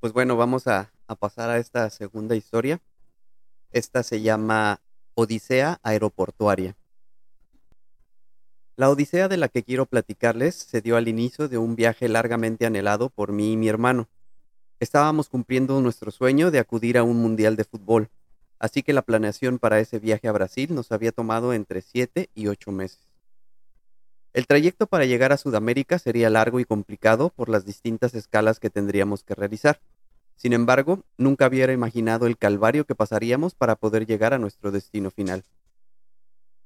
Pues 0.00 0.12
bueno, 0.12 0.36
vamos 0.36 0.66
a, 0.66 0.92
pasar 1.18 1.50
a 1.50 1.58
esta 1.58 1.88
segunda 1.90 2.34
historia. 2.36 2.80
Esta 3.70 4.02
se 4.02 4.20
llama 4.20 4.80
Odisea 5.14 5.80
Aeroportuaria. 5.82 6.76
La 8.76 8.90
Odisea 8.90 9.28
de 9.28 9.36
la 9.36 9.48
que 9.48 9.62
quiero 9.62 9.86
platicarles 9.86 10.54
se 10.54 10.80
dio 10.80 10.96
al 10.96 11.08
inicio 11.08 11.48
de 11.48 11.58
un 11.58 11.76
viaje 11.76 12.08
largamente 12.08 12.66
anhelado 12.66 13.08
por 13.08 13.32
mí 13.32 13.52
y 13.52 13.56
mi 13.56 13.68
hermano. 13.68 14.08
Estábamos 14.80 15.28
cumpliendo 15.28 15.80
nuestro 15.80 16.10
sueño 16.10 16.50
de 16.50 16.58
acudir 16.58 16.98
a 16.98 17.04
un 17.04 17.18
mundial 17.18 17.54
de 17.56 17.64
fútbol, 17.64 18.10
así 18.58 18.82
que 18.82 18.92
la 18.92 19.02
planeación 19.02 19.58
para 19.58 19.78
ese 19.78 20.00
viaje 20.00 20.26
a 20.26 20.32
Brasil 20.32 20.74
nos 20.74 20.90
había 20.90 21.12
tomado 21.12 21.52
entre 21.52 21.80
7 21.80 22.30
y 22.34 22.48
8 22.48 22.72
meses. 22.72 23.13
El 24.34 24.48
trayecto 24.48 24.88
para 24.88 25.04
llegar 25.04 25.32
a 25.32 25.36
Sudamérica 25.36 26.00
sería 26.00 26.28
largo 26.28 26.58
y 26.58 26.64
complicado 26.64 27.30
por 27.30 27.48
las 27.48 27.64
distintas 27.64 28.14
escalas 28.14 28.58
que 28.58 28.68
tendríamos 28.68 29.22
que 29.22 29.36
realizar. 29.36 29.80
Sin 30.34 30.52
embargo, 30.52 31.04
nunca 31.16 31.46
hubiera 31.46 31.72
imaginado 31.72 32.26
el 32.26 32.36
calvario 32.36 32.84
que 32.84 32.96
pasaríamos 32.96 33.54
para 33.54 33.76
poder 33.76 34.06
llegar 34.06 34.34
a 34.34 34.38
nuestro 34.38 34.72
destino 34.72 35.12
final. 35.12 35.44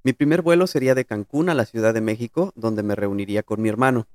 Mi 0.03 0.15
primer 0.15 0.41
vuelo 0.41 0.67
sería 0.67 0.95
de 0.95 1.05
Cancún 1.05 1.51
a 1.51 1.55
la 1.55 1.67
Ciudad 1.67 1.93
de 1.93 2.01
México, 2.01 2.53
donde 2.57 2.83
me 2.83 2.95
reuniría 2.95 3.43
con 3.43 3.61
mi 3.61 3.69
hermano. 3.69 4.09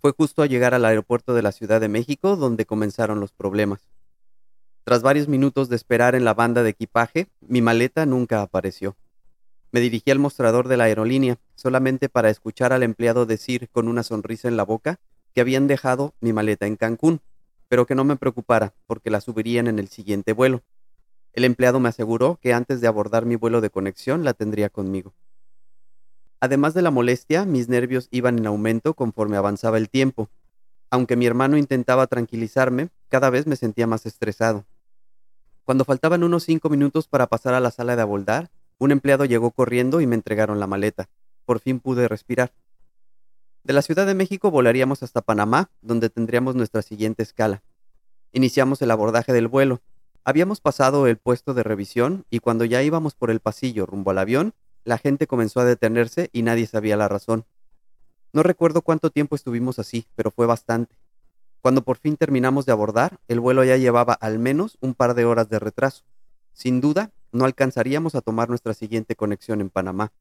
Fue 0.00 0.10
justo 0.10 0.42
a 0.42 0.46
llegar 0.46 0.74
al 0.74 0.84
aeropuerto 0.84 1.34
de 1.34 1.42
la 1.42 1.52
Ciudad 1.52 1.80
de 1.80 1.88
México 1.88 2.34
donde 2.34 2.66
comenzaron 2.66 3.20
los 3.20 3.30
problemas. 3.30 3.88
Tras 4.82 5.02
varios 5.02 5.28
minutos 5.28 5.68
de 5.68 5.76
esperar 5.76 6.16
en 6.16 6.24
la 6.24 6.34
banda 6.34 6.64
de 6.64 6.70
equipaje, 6.70 7.28
mi 7.40 7.62
maleta 7.62 8.06
nunca 8.06 8.42
apareció. 8.42 8.96
Me 9.72 9.80
dirigí 9.80 10.10
al 10.10 10.18
mostrador 10.18 10.68
de 10.68 10.76
la 10.76 10.84
aerolínea, 10.84 11.38
solamente 11.54 12.10
para 12.10 12.28
escuchar 12.28 12.74
al 12.74 12.82
empleado 12.82 13.24
decir 13.24 13.70
con 13.70 13.88
una 13.88 14.02
sonrisa 14.02 14.46
en 14.46 14.58
la 14.58 14.64
boca 14.64 15.00
que 15.34 15.40
habían 15.40 15.66
dejado 15.66 16.14
mi 16.20 16.34
maleta 16.34 16.66
en 16.66 16.76
Cancún, 16.76 17.22
pero 17.68 17.86
que 17.86 17.94
no 17.94 18.04
me 18.04 18.16
preocupara, 18.16 18.74
porque 18.86 19.10
la 19.10 19.22
subirían 19.22 19.66
en 19.66 19.78
el 19.78 19.88
siguiente 19.88 20.34
vuelo. 20.34 20.60
El 21.32 21.44
empleado 21.44 21.80
me 21.80 21.88
aseguró 21.88 22.38
que 22.42 22.52
antes 22.52 22.82
de 22.82 22.86
abordar 22.86 23.24
mi 23.24 23.36
vuelo 23.36 23.62
de 23.62 23.70
conexión 23.70 24.24
la 24.24 24.34
tendría 24.34 24.68
conmigo. 24.68 25.14
Además 26.38 26.74
de 26.74 26.82
la 26.82 26.90
molestia, 26.90 27.46
mis 27.46 27.70
nervios 27.70 28.08
iban 28.10 28.36
en 28.38 28.46
aumento 28.46 28.92
conforme 28.92 29.38
avanzaba 29.38 29.78
el 29.78 29.88
tiempo. 29.88 30.28
Aunque 30.90 31.16
mi 31.16 31.24
hermano 31.24 31.56
intentaba 31.56 32.06
tranquilizarme, 32.08 32.90
cada 33.08 33.30
vez 33.30 33.46
me 33.46 33.56
sentía 33.56 33.86
más 33.86 34.04
estresado. 34.04 34.66
Cuando 35.64 35.86
faltaban 35.86 36.24
unos 36.24 36.42
cinco 36.42 36.68
minutos 36.68 37.08
para 37.08 37.28
pasar 37.28 37.54
a 37.54 37.60
la 37.60 37.70
sala 37.70 37.96
de 37.96 38.02
abordar, 38.02 38.50
un 38.82 38.90
empleado 38.90 39.24
llegó 39.24 39.52
corriendo 39.52 40.00
y 40.00 40.08
me 40.08 40.16
entregaron 40.16 40.58
la 40.58 40.66
maleta. 40.66 41.08
Por 41.44 41.60
fin 41.60 41.78
pude 41.78 42.08
respirar. 42.08 42.52
De 43.62 43.72
la 43.72 43.80
Ciudad 43.80 44.06
de 44.06 44.14
México 44.14 44.50
volaríamos 44.50 45.04
hasta 45.04 45.22
Panamá, 45.22 45.70
donde 45.82 46.10
tendríamos 46.10 46.56
nuestra 46.56 46.82
siguiente 46.82 47.22
escala. 47.22 47.62
Iniciamos 48.32 48.82
el 48.82 48.90
abordaje 48.90 49.32
del 49.32 49.46
vuelo. 49.46 49.80
Habíamos 50.24 50.60
pasado 50.60 51.06
el 51.06 51.16
puesto 51.16 51.54
de 51.54 51.62
revisión 51.62 52.26
y 52.28 52.40
cuando 52.40 52.64
ya 52.64 52.82
íbamos 52.82 53.14
por 53.14 53.30
el 53.30 53.38
pasillo 53.38 53.86
rumbo 53.86 54.10
al 54.10 54.18
avión, 54.18 54.52
la 54.82 54.98
gente 54.98 55.28
comenzó 55.28 55.60
a 55.60 55.64
detenerse 55.64 56.28
y 56.32 56.42
nadie 56.42 56.66
sabía 56.66 56.96
la 56.96 57.06
razón. 57.06 57.44
No 58.32 58.42
recuerdo 58.42 58.82
cuánto 58.82 59.10
tiempo 59.10 59.36
estuvimos 59.36 59.78
así, 59.78 60.06
pero 60.16 60.32
fue 60.32 60.46
bastante. 60.46 60.96
Cuando 61.60 61.82
por 61.82 61.98
fin 61.98 62.16
terminamos 62.16 62.66
de 62.66 62.72
abordar, 62.72 63.20
el 63.28 63.38
vuelo 63.38 63.62
ya 63.62 63.76
llevaba 63.76 64.14
al 64.14 64.40
menos 64.40 64.76
un 64.80 64.94
par 64.94 65.14
de 65.14 65.24
horas 65.24 65.48
de 65.48 65.60
retraso. 65.60 66.02
Sin 66.52 66.80
duda, 66.80 67.12
no 67.32 67.44
alcanzaríamos 67.44 68.14
a 68.14 68.20
tomar 68.20 68.48
nuestra 68.48 68.74
siguiente 68.74 69.16
conexión 69.16 69.60
en 69.60 69.70
Panamá. 69.70 70.12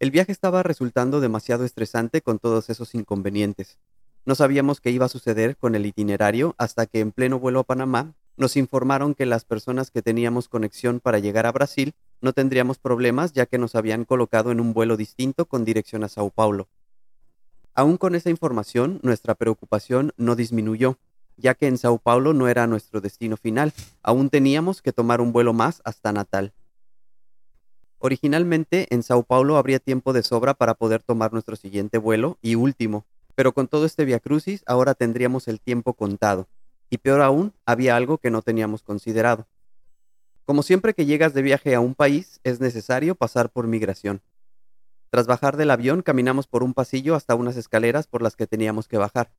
El 0.00 0.10
viaje 0.10 0.32
estaba 0.32 0.62
resultando 0.62 1.20
demasiado 1.20 1.64
estresante 1.64 2.22
con 2.22 2.38
todos 2.38 2.70
esos 2.70 2.94
inconvenientes. 2.94 3.78
No 4.24 4.34
sabíamos 4.34 4.80
qué 4.80 4.90
iba 4.90 5.06
a 5.06 5.08
suceder 5.08 5.56
con 5.56 5.74
el 5.74 5.86
itinerario 5.86 6.54
hasta 6.58 6.86
que 6.86 7.00
en 7.00 7.12
pleno 7.12 7.38
vuelo 7.38 7.60
a 7.60 7.64
Panamá 7.64 8.14
nos 8.36 8.56
informaron 8.56 9.14
que 9.14 9.26
las 9.26 9.44
personas 9.44 9.90
que 9.90 10.02
teníamos 10.02 10.48
conexión 10.48 11.00
para 11.00 11.18
llegar 11.18 11.46
a 11.46 11.52
Brasil 11.52 11.94
no 12.20 12.32
tendríamos 12.32 12.78
problemas 12.78 13.32
ya 13.32 13.46
que 13.46 13.58
nos 13.58 13.74
habían 13.74 14.04
colocado 14.04 14.50
en 14.50 14.60
un 14.60 14.72
vuelo 14.72 14.96
distinto 14.96 15.46
con 15.46 15.64
dirección 15.64 16.04
a 16.04 16.08
Sao 16.08 16.30
Paulo. 16.30 16.68
Aún 17.74 17.96
con 17.96 18.14
esa 18.14 18.30
información, 18.30 19.00
nuestra 19.02 19.34
preocupación 19.34 20.12
no 20.16 20.36
disminuyó, 20.36 20.98
ya 21.36 21.54
que 21.54 21.66
en 21.66 21.78
Sao 21.78 21.98
Paulo 21.98 22.32
no 22.32 22.48
era 22.48 22.66
nuestro 22.66 23.00
destino 23.00 23.36
final, 23.36 23.72
aún 24.02 24.30
teníamos 24.30 24.82
que 24.82 24.92
tomar 24.92 25.20
un 25.20 25.32
vuelo 25.32 25.52
más 25.52 25.82
hasta 25.84 26.12
Natal. 26.12 26.52
Originalmente 27.98 28.88
en 28.90 29.02
Sao 29.02 29.22
Paulo 29.22 29.56
habría 29.56 29.78
tiempo 29.78 30.12
de 30.12 30.22
sobra 30.22 30.54
para 30.54 30.74
poder 30.74 31.02
tomar 31.02 31.32
nuestro 31.32 31.56
siguiente 31.56 31.98
vuelo 31.98 32.38
y 32.42 32.56
último, 32.56 33.04
pero 33.34 33.52
con 33.52 33.68
todo 33.68 33.86
este 33.86 34.04
viacrucis 34.04 34.62
ahora 34.66 34.94
tendríamos 34.94 35.48
el 35.48 35.60
tiempo 35.60 35.94
contado, 35.94 36.48
y 36.90 36.98
peor 36.98 37.20
aún, 37.22 37.54
había 37.64 37.96
algo 37.96 38.18
que 38.18 38.30
no 38.30 38.42
teníamos 38.42 38.82
considerado. 38.82 39.46
Como 40.44 40.62
siempre 40.62 40.94
que 40.94 41.06
llegas 41.06 41.34
de 41.34 41.42
viaje 41.42 41.74
a 41.74 41.80
un 41.80 41.94
país, 41.94 42.40
es 42.42 42.60
necesario 42.60 43.14
pasar 43.14 43.50
por 43.50 43.66
migración. 43.66 44.20
Tras 45.08 45.26
bajar 45.26 45.56
del 45.56 45.70
avión, 45.70 46.02
caminamos 46.02 46.46
por 46.46 46.62
un 46.62 46.74
pasillo 46.74 47.14
hasta 47.14 47.34
unas 47.34 47.56
escaleras 47.56 48.06
por 48.06 48.22
las 48.22 48.34
que 48.34 48.46
teníamos 48.46 48.88
que 48.88 48.98
bajar. 48.98 49.30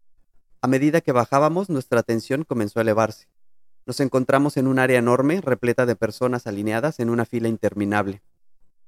A 0.64 0.68
medida 0.68 1.02
que 1.02 1.12
bajábamos, 1.12 1.70
nuestra 1.70 2.00
atención 2.00 2.46
comenzó 2.46 2.80
a 2.80 2.84
elevarse. 2.84 3.28
Nos 3.86 4.00
encontramos 4.00 4.56
en 4.56 4.68
un 4.68 4.80
área 4.80 4.98
enorme, 4.98 5.42
repleta 5.42 5.86
de 5.86 5.98
personas 5.98 6.48
alineadas 6.48 7.02
en 7.02 7.10
una 7.10 7.26
fila 7.26 7.50
interminable. 7.50 8.24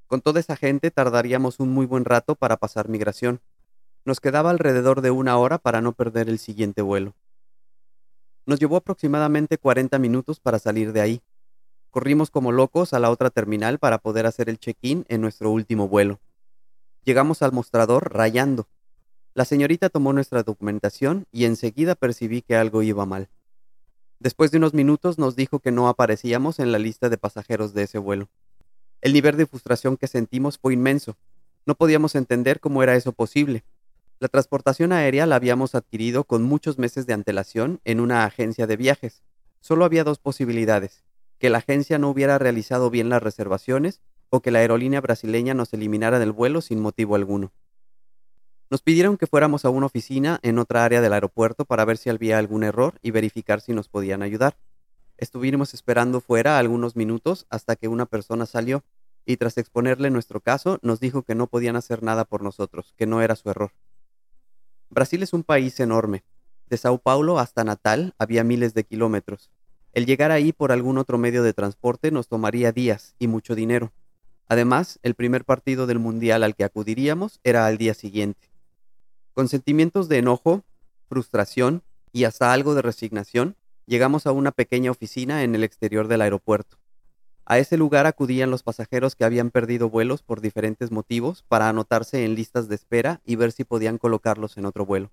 Con 0.07 0.21
toda 0.21 0.39
esa 0.39 0.55
gente 0.55 0.89
tardaríamos 0.89 1.59
un 1.59 1.73
muy 1.73 1.85
buen 1.85 2.05
rato 2.05 2.35
para 2.35 2.55
pasar 2.55 2.87
migración. 2.87 3.41
Nos 4.05 4.21
quedaba 4.21 4.51
alrededor 4.51 5.01
de 5.01 5.11
una 5.11 5.37
hora 5.37 5.57
para 5.57 5.81
no 5.81 5.91
perder 5.91 6.29
el 6.29 6.39
siguiente 6.39 6.81
vuelo. 6.81 7.13
Nos 8.45 8.57
llevó 8.61 8.77
aproximadamente 8.77 9.57
40 9.57 9.99
minutos 9.99 10.39
para 10.39 10.59
salir 10.59 10.93
de 10.93 11.01
ahí. 11.01 11.21
Corrimos 11.91 12.31
como 12.31 12.53
locos 12.53 12.93
a 12.93 12.99
la 12.99 13.09
otra 13.09 13.31
terminal 13.31 13.79
para 13.79 13.97
poder 13.97 14.27
hacer 14.27 14.47
el 14.47 14.59
check-in 14.59 15.03
en 15.09 15.19
nuestro 15.19 15.51
último 15.51 15.89
vuelo. 15.89 16.21
Llegamos 17.03 17.41
al 17.41 17.51
mostrador 17.51 18.13
rayando. 18.13 18.65
La 19.35 19.43
señorita 19.43 19.89
tomó 19.89 20.13
nuestra 20.13 20.43
documentación 20.43 21.27
y 21.29 21.43
enseguida 21.43 21.95
percibí 21.95 22.41
que 22.41 22.55
algo 22.55 22.83
iba 22.83 23.05
mal. 23.05 23.27
Después 24.17 24.49
de 24.49 24.59
unos 24.59 24.73
minutos 24.73 25.19
nos 25.19 25.35
dijo 25.35 25.59
que 25.59 25.73
no 25.73 25.89
aparecíamos 25.89 26.59
en 26.59 26.71
la 26.71 26.79
lista 26.79 27.09
de 27.09 27.17
pasajeros 27.17 27.73
de 27.73 27.83
ese 27.83 27.97
vuelo. 27.97 28.29
El 29.01 29.11
nivel 29.11 29.35
de 29.35 29.45
frustración 29.45 29.97
que 29.97 30.07
sentimos 30.07 30.57
fue 30.57 30.71
inmenso. 30.71 31.17
No 31.65 31.75
podíamos 31.75 32.15
entender 32.15 32.61
cómo 32.61 32.81
era 32.81 32.95
eso 32.95 33.11
posible. 33.11 33.65
La 34.19 34.29
transportación 34.29 34.93
aérea 34.93 35.25
la 35.25 35.35
habíamos 35.35 35.75
adquirido 35.75 36.23
con 36.23 36.43
muchos 36.43 36.79
meses 36.79 37.05
de 37.05 37.11
antelación 37.11 37.81
en 37.83 37.99
una 37.99 38.23
agencia 38.23 38.67
de 38.67 38.77
viajes. 38.77 39.21
Solo 39.59 39.83
había 39.83 40.05
dos 40.05 40.17
posibilidades, 40.17 41.03
que 41.39 41.49
la 41.49 41.57
agencia 41.57 41.99
no 41.99 42.09
hubiera 42.09 42.39
realizado 42.39 42.89
bien 42.89 43.09
las 43.09 43.21
reservaciones 43.21 43.99
o 44.29 44.39
que 44.39 44.51
la 44.51 44.59
aerolínea 44.59 45.01
brasileña 45.01 45.53
nos 45.53 45.73
eliminara 45.73 46.19
del 46.19 46.31
vuelo 46.31 46.61
sin 46.61 46.79
motivo 46.79 47.15
alguno. 47.15 47.51
Nos 48.69 48.81
pidieron 48.81 49.17
que 49.17 49.27
fuéramos 49.27 49.63
a 49.63 49.69
una 49.69 49.85
oficina 49.85 50.39
en 50.41 50.57
otra 50.57 50.83
área 50.83 50.99
del 50.99 51.13
aeropuerto 51.13 51.65
para 51.65 51.85
ver 51.85 51.97
si 51.97 52.09
había 52.09 52.39
algún 52.39 52.63
error 52.63 52.97
y 53.03 53.11
verificar 53.11 53.61
si 53.61 53.73
nos 53.73 53.89
podían 53.89 54.23
ayudar. 54.23 54.57
Estuvimos 55.17 55.73
esperando 55.75 56.19
fuera 56.19 56.57
algunos 56.57 56.95
minutos 56.95 57.45
hasta 57.49 57.75
que 57.75 57.87
una 57.87 58.07
persona 58.07 58.47
salió 58.47 58.83
y 59.23 59.37
tras 59.37 59.57
exponerle 59.57 60.09
nuestro 60.09 60.39
caso 60.39 60.79
nos 60.81 60.99
dijo 60.99 61.21
que 61.21 61.35
no 61.35 61.47
podían 61.47 61.75
hacer 61.75 62.01
nada 62.01 62.25
por 62.25 62.41
nosotros, 62.41 62.93
que 62.97 63.05
no 63.05 63.21
era 63.21 63.35
su 63.35 63.49
error. 63.49 63.71
Brasil 64.89 65.21
es 65.21 65.33
un 65.33 65.43
país 65.43 65.79
enorme. 65.79 66.23
De 66.67 66.77
Sao 66.77 66.97
Paulo 66.97 67.37
hasta 67.37 67.63
Natal 67.63 68.15
había 68.17 68.43
miles 68.43 68.73
de 68.73 68.83
kilómetros. 68.83 69.51
El 69.93 70.07
llegar 70.07 70.31
ahí 70.31 70.51
por 70.51 70.71
algún 70.71 70.97
otro 70.97 71.17
medio 71.19 71.43
de 71.43 71.53
transporte 71.53 72.09
nos 72.09 72.27
tomaría 72.27 72.71
días 72.71 73.15
y 73.19 73.27
mucho 73.27 73.53
dinero. 73.53 73.93
Además, 74.47 74.99
el 75.03 75.13
primer 75.15 75.45
partido 75.45 75.87
del 75.87 75.99
Mundial 75.99 76.43
al 76.43 76.55
que 76.55 76.63
acudiríamos 76.63 77.39
era 77.43 77.67
al 77.67 77.77
día 77.77 77.93
siguiente. 77.93 78.54
Con 79.35 79.49
sentimientos 79.49 80.07
de 80.07 80.19
enojo, 80.19 80.63
frustración 81.09 81.83
y 82.13 82.23
hasta 82.23 82.53
algo 82.53 82.73
de 82.73 82.81
resignación, 82.81 83.57
llegamos 83.85 84.27
a 84.27 84.31
una 84.31 84.53
pequeña 84.53 84.91
oficina 84.91 85.43
en 85.43 85.55
el 85.55 85.65
exterior 85.65 86.07
del 86.07 86.21
aeropuerto. 86.21 86.77
A 87.43 87.59
ese 87.59 87.75
lugar 87.75 88.05
acudían 88.05 88.49
los 88.49 88.63
pasajeros 88.63 89.13
que 89.13 89.25
habían 89.25 89.51
perdido 89.51 89.89
vuelos 89.89 90.23
por 90.23 90.39
diferentes 90.39 90.89
motivos 90.89 91.43
para 91.49 91.67
anotarse 91.67 92.23
en 92.23 92.33
listas 92.33 92.69
de 92.69 92.75
espera 92.75 93.19
y 93.25 93.35
ver 93.35 93.51
si 93.51 93.65
podían 93.65 93.97
colocarlos 93.97 94.55
en 94.55 94.65
otro 94.65 94.85
vuelo. 94.85 95.11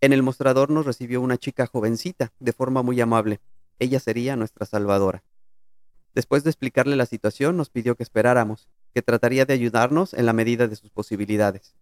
En 0.00 0.12
el 0.12 0.24
mostrador 0.24 0.68
nos 0.68 0.84
recibió 0.84 1.20
una 1.20 1.38
chica 1.38 1.68
jovencita, 1.68 2.32
de 2.40 2.52
forma 2.52 2.82
muy 2.82 3.00
amable. 3.00 3.38
Ella 3.78 4.00
sería 4.00 4.34
nuestra 4.34 4.66
salvadora. 4.66 5.22
Después 6.16 6.42
de 6.42 6.50
explicarle 6.50 6.96
la 6.96 7.06
situación, 7.06 7.56
nos 7.56 7.70
pidió 7.70 7.94
que 7.94 8.02
esperáramos, 8.02 8.68
que 8.92 9.02
trataría 9.02 9.44
de 9.44 9.54
ayudarnos 9.54 10.14
en 10.14 10.26
la 10.26 10.32
medida 10.32 10.66
de 10.66 10.74
sus 10.74 10.90
posibilidades. 10.90 11.76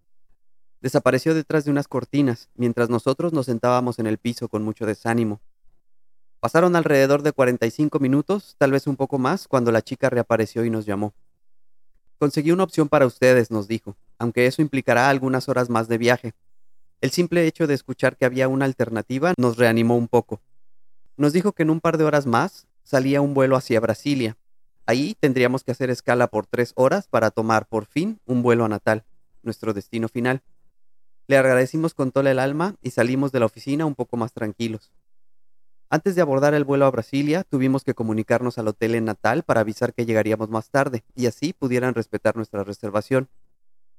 Desapareció 0.81 1.35
detrás 1.35 1.65
de 1.65 1.71
unas 1.71 1.89
cortinas, 1.89 2.49
mientras 2.55 2.89
nosotros 2.89 3.33
nos 3.33 3.47
sentábamos 3.47 3.99
en 3.99 4.07
el 4.07 4.19
piso 4.19 4.49
con 4.49 4.63
mucho 4.63 4.87
desánimo. 4.87 5.41
Pasaron 6.41 6.77
alrededor 6.77 7.23
de 7.23 7.33
45 7.33 7.99
minutos, 7.99 8.55
tal 8.59 8.71
vez 8.71 8.87
un 8.87 8.97
poco 8.97 9.19
más, 9.19 9.49
cuando 9.49 9.73
la 9.73 9.83
chica 9.83 10.09
reapareció 10.09 10.65
y 10.65 10.71
nos 10.71 10.87
llamó. 10.87 11.15
Conseguí 12.19 12.53
una 12.53 12.63
opción 12.63 12.89
para 12.89 13.07
ustedes, 13.07 13.51
nos 13.51 13.67
dijo, 13.67 13.97
aunque 14.19 14.47
eso 14.47 14.63
implicará 14.63 15.09
algunas 15.09 15.49
horas 15.49 15.69
más 15.69 15.89
de 15.89 15.99
viaje. 15.99 16.35
El 17.01 17.11
simple 17.11 17.47
hecho 17.47 17.67
de 17.67 17.75
escuchar 17.75 18.17
que 18.17 18.25
había 18.25 18.49
una 18.49 18.65
alternativa 18.65 19.35
nos 19.37 19.57
reanimó 19.57 19.97
un 19.97 20.09
poco. 20.09 20.41
Nos 21.17 21.33
dijo 21.33 21.53
que 21.53 21.65
en 21.65 21.71
un 21.71 21.81
par 21.81 21.99
de 21.99 22.05
horas 22.05 22.27
más 22.27 22.67
salía 22.85 23.21
un 23.21 23.35
vuelo 23.35 23.57
hacia 23.57 23.81
Brasilia. 23.81 24.37
Ahí 24.87 25.17
tendríamos 25.19 25.65
que 25.65 25.73
hacer 25.73 25.91
escala 25.91 26.29
por 26.29 26.47
tres 26.47 26.73
horas 26.77 27.09
para 27.09 27.31
tomar 27.31 27.67
por 27.67 27.87
fin 27.87 28.21
un 28.27 28.43
vuelo 28.43 28.65
a 28.65 28.69
Natal, 28.69 29.05
nuestro 29.43 29.75
destino 29.75 30.09
final. 30.09 30.43
Le 31.29 31.37
agradecimos 31.37 31.93
con 31.93 32.11
toda 32.11 32.31
el 32.31 32.39
alma 32.39 32.77
y 32.81 32.91
salimos 32.91 33.33
de 33.33 33.41
la 33.41 33.47
oficina 33.47 33.85
un 33.85 33.95
poco 33.95 34.17
más 34.17 34.33
tranquilos. 34.33 34.91
Antes 35.91 36.15
de 36.15 36.23
abordar 36.23 36.55
el 36.55 36.65
vuelo 36.65 36.87
a 36.87 36.91
Brasilia, 36.91 37.45
tuvimos 37.45 37.85
que 37.85 37.95
comunicarnos 37.95 38.57
al 38.57 38.69
hotel 38.69 38.95
en 38.95 39.05
Natal 39.05 39.43
para 39.43 39.61
avisar 39.61 39.93
que 39.93 40.07
llegaríamos 40.07 40.49
más 40.49 40.71
tarde 40.71 41.05
y 41.15 41.27
así 41.27 41.53
pudieran 41.53 41.95
respetar 41.95 42.35
nuestra 42.35 42.65
reservación. 42.65 43.29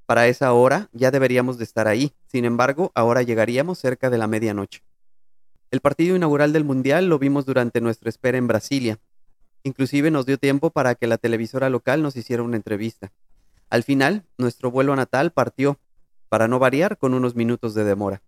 Para 0.08 0.28
esa 0.28 0.52
hora 0.54 0.90
ya 0.92 1.12
deberíamos 1.12 1.60
de 1.60 1.66
estar 1.66 1.88
ahí, 1.88 2.14
sin 2.26 2.46
embargo, 2.46 2.92
ahora 2.96 3.22
llegaríamos 3.22 3.78
cerca 3.78 4.10
de 4.10 4.18
la 4.18 4.26
medianoche. 4.26 4.82
El 5.70 5.82
partido 5.82 6.16
inaugural 6.16 6.52
del 6.52 6.64
Mundial 6.64 7.10
lo 7.10 7.20
vimos 7.20 7.46
durante 7.46 7.80
nuestra 7.80 8.10
espera 8.10 8.40
en 8.40 8.48
Brasilia. 8.48 8.98
Inclusive 9.62 10.10
nos 10.10 10.26
dio 10.26 10.40
tiempo 10.40 10.72
para 10.72 10.96
que 10.96 11.06
la 11.06 11.20
televisora 11.20 11.70
local 11.70 12.02
nos 12.02 12.16
hiciera 12.16 12.42
una 12.42 12.58
entrevista. 12.58 13.12
Al 13.70 13.84
final, 13.84 14.26
nuestro 14.40 14.72
vuelo 14.72 14.94
a 14.94 14.96
Natal 14.96 15.32
partió 15.32 15.78
para 16.30 16.48
no 16.48 16.60
variar 16.60 16.98
con 16.98 17.14
unos 17.14 17.36
minutos 17.36 17.74
de 17.74 17.84
demora. 17.84 18.22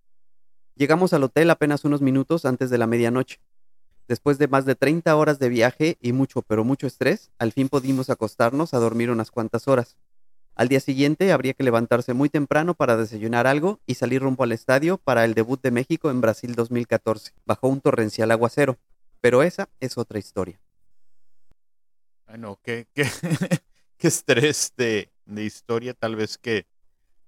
Llegamos 0.76 1.14
al 1.14 1.24
hotel 1.24 1.50
apenas 1.50 1.86
unos 1.86 2.02
minutos 2.02 2.46
antes 2.46 2.70
de 2.70 2.78
la 2.78 2.88
medianoche. 2.88 3.40
Después 4.08 4.38
de 4.38 4.48
más 4.48 4.66
de 4.66 4.76
30 4.76 5.16
horas 5.16 5.40
de 5.40 5.48
viaje 5.48 5.98
y 6.02 6.12
mucho, 6.12 6.42
pero 6.42 6.64
mucho 6.64 6.88
estrés, 6.88 7.32
al 7.38 7.52
fin 7.52 7.70
pudimos 7.70 8.10
acostarnos 8.10 8.74
a 8.74 8.80
dormir 8.80 9.12
unas 9.12 9.32
cuantas 9.32 9.68
horas. 9.68 9.96
Al 10.56 10.68
día 10.68 10.80
siguiente 10.80 11.32
habría 11.32 11.54
que 11.54 11.64
levantarse 11.64 12.14
muy 12.14 12.30
temprano 12.30 12.74
para 12.74 12.98
desayunar 12.98 13.48
algo 13.48 13.80
y 13.86 13.96
salir 13.96 14.22
rumbo 14.22 14.44
al 14.44 14.52
estadio 14.52 14.98
para 14.98 15.24
el 15.24 15.34
debut 15.34 15.62
de 15.62 15.72
México 15.72 16.12
en 16.12 16.20
Brasil 16.20 16.56
2014, 16.56 17.32
bajo 17.46 17.68
un 17.68 17.80
torrencial 17.80 18.32
aguacero. 18.32 18.78
Pero 19.22 19.44
esa 19.44 19.70
es 19.80 19.98
otra 19.98 20.20
historia. 20.20 20.60
Bueno, 22.28 22.60
qué, 22.64 22.88
qué, 22.94 23.06
qué 23.98 24.08
estrés 24.08 24.74
de, 24.76 25.10
de 25.26 25.46
historia, 25.46 25.94
tal 25.94 26.16
vez 26.16 26.38
que 26.38 26.66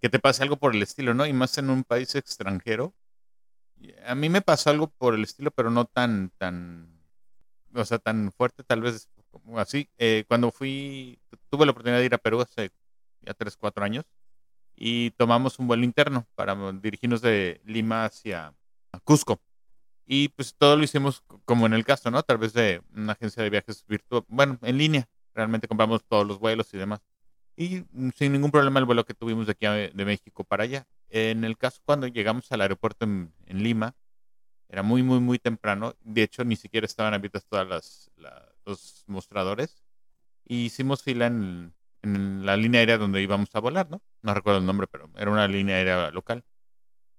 que 0.03 0.09
te 0.09 0.19
pase 0.19 0.43
algo 0.43 0.57
por 0.57 0.75
el 0.75 0.83
estilo, 0.83 1.13
¿no? 1.13 1.25
Y 1.25 1.31
más 1.31 1.57
en 1.57 1.69
un 1.69 1.85
país 1.85 2.13
extranjero. 2.15 2.93
A 4.05 4.15
mí 4.15 4.27
me 4.27 4.41
pasó 4.41 4.69
algo 4.69 4.89
por 4.89 5.15
el 5.15 5.23
estilo, 5.23 5.49
pero 5.51 5.71
no 5.71 5.85
tan, 5.85 6.29
tan, 6.37 6.89
o 7.73 7.85
sea, 7.85 7.99
tan 7.99 8.33
fuerte, 8.33 8.65
tal 8.65 8.81
vez 8.81 9.07
como 9.31 9.59
así. 9.59 9.89
Eh, 9.97 10.25
cuando 10.27 10.51
fui, 10.51 11.21
tuve 11.49 11.65
la 11.65 11.71
oportunidad 11.71 11.99
de 11.99 12.05
ir 12.05 12.13
a 12.13 12.17
Perú 12.17 12.41
hace 12.41 12.71
ya 13.21 13.33
3, 13.33 13.55
4 13.55 13.85
años 13.85 14.03
y 14.75 15.11
tomamos 15.11 15.57
un 15.57 15.67
vuelo 15.67 15.85
interno 15.85 16.27
para 16.35 16.53
dirigirnos 16.73 17.21
de 17.21 17.61
Lima 17.63 18.03
hacia 18.03 18.53
Cusco. 19.05 19.39
Y 20.05 20.27
pues 20.29 20.53
todo 20.53 20.75
lo 20.75 20.83
hicimos 20.83 21.23
como 21.45 21.65
en 21.65 21.71
el 21.71 21.85
caso, 21.85 22.11
¿no? 22.11 22.17
A 22.17 22.23
través 22.23 22.51
de 22.51 22.81
una 22.93 23.13
agencia 23.13 23.41
de 23.41 23.49
viajes 23.49 23.85
virtual, 23.87 24.25
bueno, 24.27 24.59
en 24.63 24.77
línea. 24.77 25.07
Realmente 25.33 25.69
compramos 25.69 26.03
todos 26.03 26.27
los 26.27 26.39
vuelos 26.39 26.73
y 26.73 26.77
demás 26.77 26.99
y 27.55 27.85
mm, 27.91 28.11
sin 28.15 28.31
ningún 28.31 28.51
problema 28.51 28.79
el 28.79 28.85
vuelo 28.85 29.05
que 29.05 29.13
tuvimos 29.13 29.45
de 29.47 29.51
aquí 29.53 29.65
de 29.65 30.05
México 30.05 30.43
para 30.43 30.63
allá. 30.63 30.87
En 31.09 31.43
el 31.43 31.57
caso 31.57 31.81
cuando 31.85 32.07
llegamos 32.07 32.51
al 32.51 32.61
aeropuerto 32.61 33.05
en, 33.05 33.33
Lima, 33.47 33.95
era 34.69 34.83
muy, 34.83 35.03
muy, 35.03 35.19
muy 35.19 35.39
temprano. 35.39 35.95
De 36.01 36.23
hecho, 36.23 36.43
ni 36.43 36.55
siquiera 36.55 36.85
estaban 36.85 37.13
abiertas 37.13 37.45
todas 37.45 37.67
las, 37.67 38.11
los 38.65 39.03
mostradores. 39.07 39.83
Y 40.45 40.65
hicimos 40.65 41.03
fila 41.03 41.27
en, 41.27 41.73
en, 42.01 42.45
la 42.45 42.57
línea 42.57 42.79
aérea 42.79 42.97
donde 42.97 43.21
íbamos 43.21 43.49
a 43.53 43.59
volar, 43.59 43.89
¿no? 43.89 44.01
No 44.21 44.33
recuerdo 44.33 44.59
el 44.59 44.65
nombre, 44.65 44.87
pero 44.87 45.09
era 45.17 45.31
una 45.31 45.47
línea 45.47 45.77
aérea 45.77 46.11
local. 46.11 46.43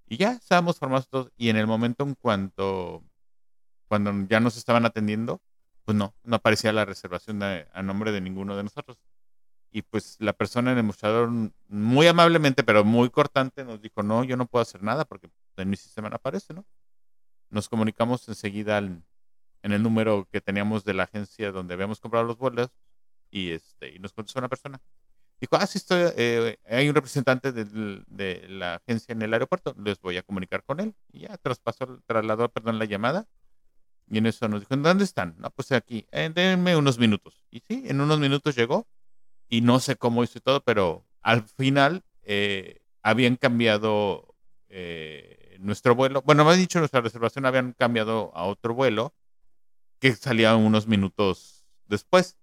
Y 0.06 0.16
ya 0.18 0.32
estábamos 0.32 0.78
formados 0.78 1.08
todos. 1.08 1.32
Y 1.36 1.48
en 1.50 1.56
el 1.56 1.66
momento 1.66 2.04
en 2.04 2.14
cuanto 2.16 3.04
cuando 3.88 4.12
ya 4.28 4.40
nos 4.40 4.56
estaban 4.56 4.86
atendiendo, 4.86 5.40
pues 5.84 5.96
no, 5.96 6.14
no 6.24 6.36
aparecía 6.36 6.72
la 6.72 6.84
reservación 6.84 7.42
a 7.42 7.82
nombre 7.82 8.12
de 8.12 8.20
ninguno 8.20 8.56
de 8.56 8.64
nosotros 8.64 8.98
y 9.74 9.82
pues 9.82 10.16
la 10.20 10.32
persona 10.32 10.70
en 10.70 10.78
el 10.78 10.84
mostrador 10.84 11.28
muy 11.66 12.06
amablemente, 12.06 12.62
pero 12.62 12.84
muy 12.84 13.10
cortante, 13.10 13.64
nos 13.64 13.82
dijo, 13.82 14.04
no, 14.04 14.22
yo 14.22 14.36
no 14.36 14.46
puedo 14.46 14.62
hacer 14.62 14.84
nada 14.84 15.04
porque 15.04 15.28
en 15.56 15.68
mi 15.68 15.76
sistema 15.76 16.08
no 16.08 16.14
aparece, 16.14 16.54
¿no? 16.54 16.64
Nos 17.50 17.68
comunicamos 17.68 18.28
enseguida 18.28 18.78
en 18.78 19.02
el 19.62 19.82
número 19.82 20.28
que 20.30 20.40
teníamos 20.40 20.84
de 20.84 20.94
la 20.94 21.02
agencia 21.02 21.50
donde 21.50 21.74
habíamos 21.74 21.98
comprado 21.98 22.24
los 22.24 22.38
vuelos 22.38 22.68
y, 23.32 23.50
este, 23.50 23.96
y 23.96 23.98
nos 23.98 24.12
contestó 24.12 24.38
una 24.38 24.48
persona. 24.48 24.80
Dijo, 25.40 25.56
ah, 25.56 25.66
sí, 25.66 25.78
estoy, 25.78 26.12
eh, 26.16 26.56
hay 26.66 26.88
un 26.88 26.94
representante 26.94 27.52
de 27.52 28.46
la 28.48 28.76
agencia 28.76 29.12
en 29.12 29.22
el 29.22 29.32
aeropuerto, 29.32 29.74
les 29.84 30.00
voy 30.00 30.16
a 30.18 30.22
comunicar 30.22 30.62
con 30.62 30.78
él. 30.78 30.94
Y 31.10 31.22
ya 31.22 31.36
traspasó, 31.38 32.00
trasladó, 32.06 32.48
perdón, 32.48 32.78
la 32.78 32.84
llamada. 32.84 33.26
Y 34.08 34.18
en 34.18 34.26
eso 34.26 34.46
nos 34.46 34.60
dijo, 34.60 34.76
¿dónde 34.76 35.02
están? 35.02 35.34
No, 35.38 35.50
pues 35.50 35.72
aquí, 35.72 36.06
eh, 36.12 36.30
denme 36.32 36.76
unos 36.76 36.96
minutos. 36.96 37.42
Y 37.50 37.58
sí, 37.58 37.82
en 37.86 38.00
unos 38.00 38.20
minutos 38.20 38.54
llegó 38.54 38.86
y 39.54 39.60
no 39.60 39.78
sé 39.78 39.94
cómo 39.94 40.24
hizo 40.24 40.40
todo, 40.40 40.64
pero 40.64 41.06
al 41.22 41.44
final 41.44 42.02
eh, 42.24 42.80
habían 43.04 43.36
cambiado 43.36 44.34
eh, 44.68 45.58
nuestro 45.60 45.94
vuelo. 45.94 46.22
Bueno, 46.22 46.44
más 46.44 46.58
dicho, 46.58 46.80
nuestra 46.80 47.00
reservación 47.00 47.46
habían 47.46 47.72
cambiado 47.72 48.32
a 48.34 48.46
otro 48.46 48.74
vuelo 48.74 49.14
que 50.00 50.12
salía 50.16 50.56
unos 50.56 50.88
minutos 50.88 51.64
después. 51.86 52.36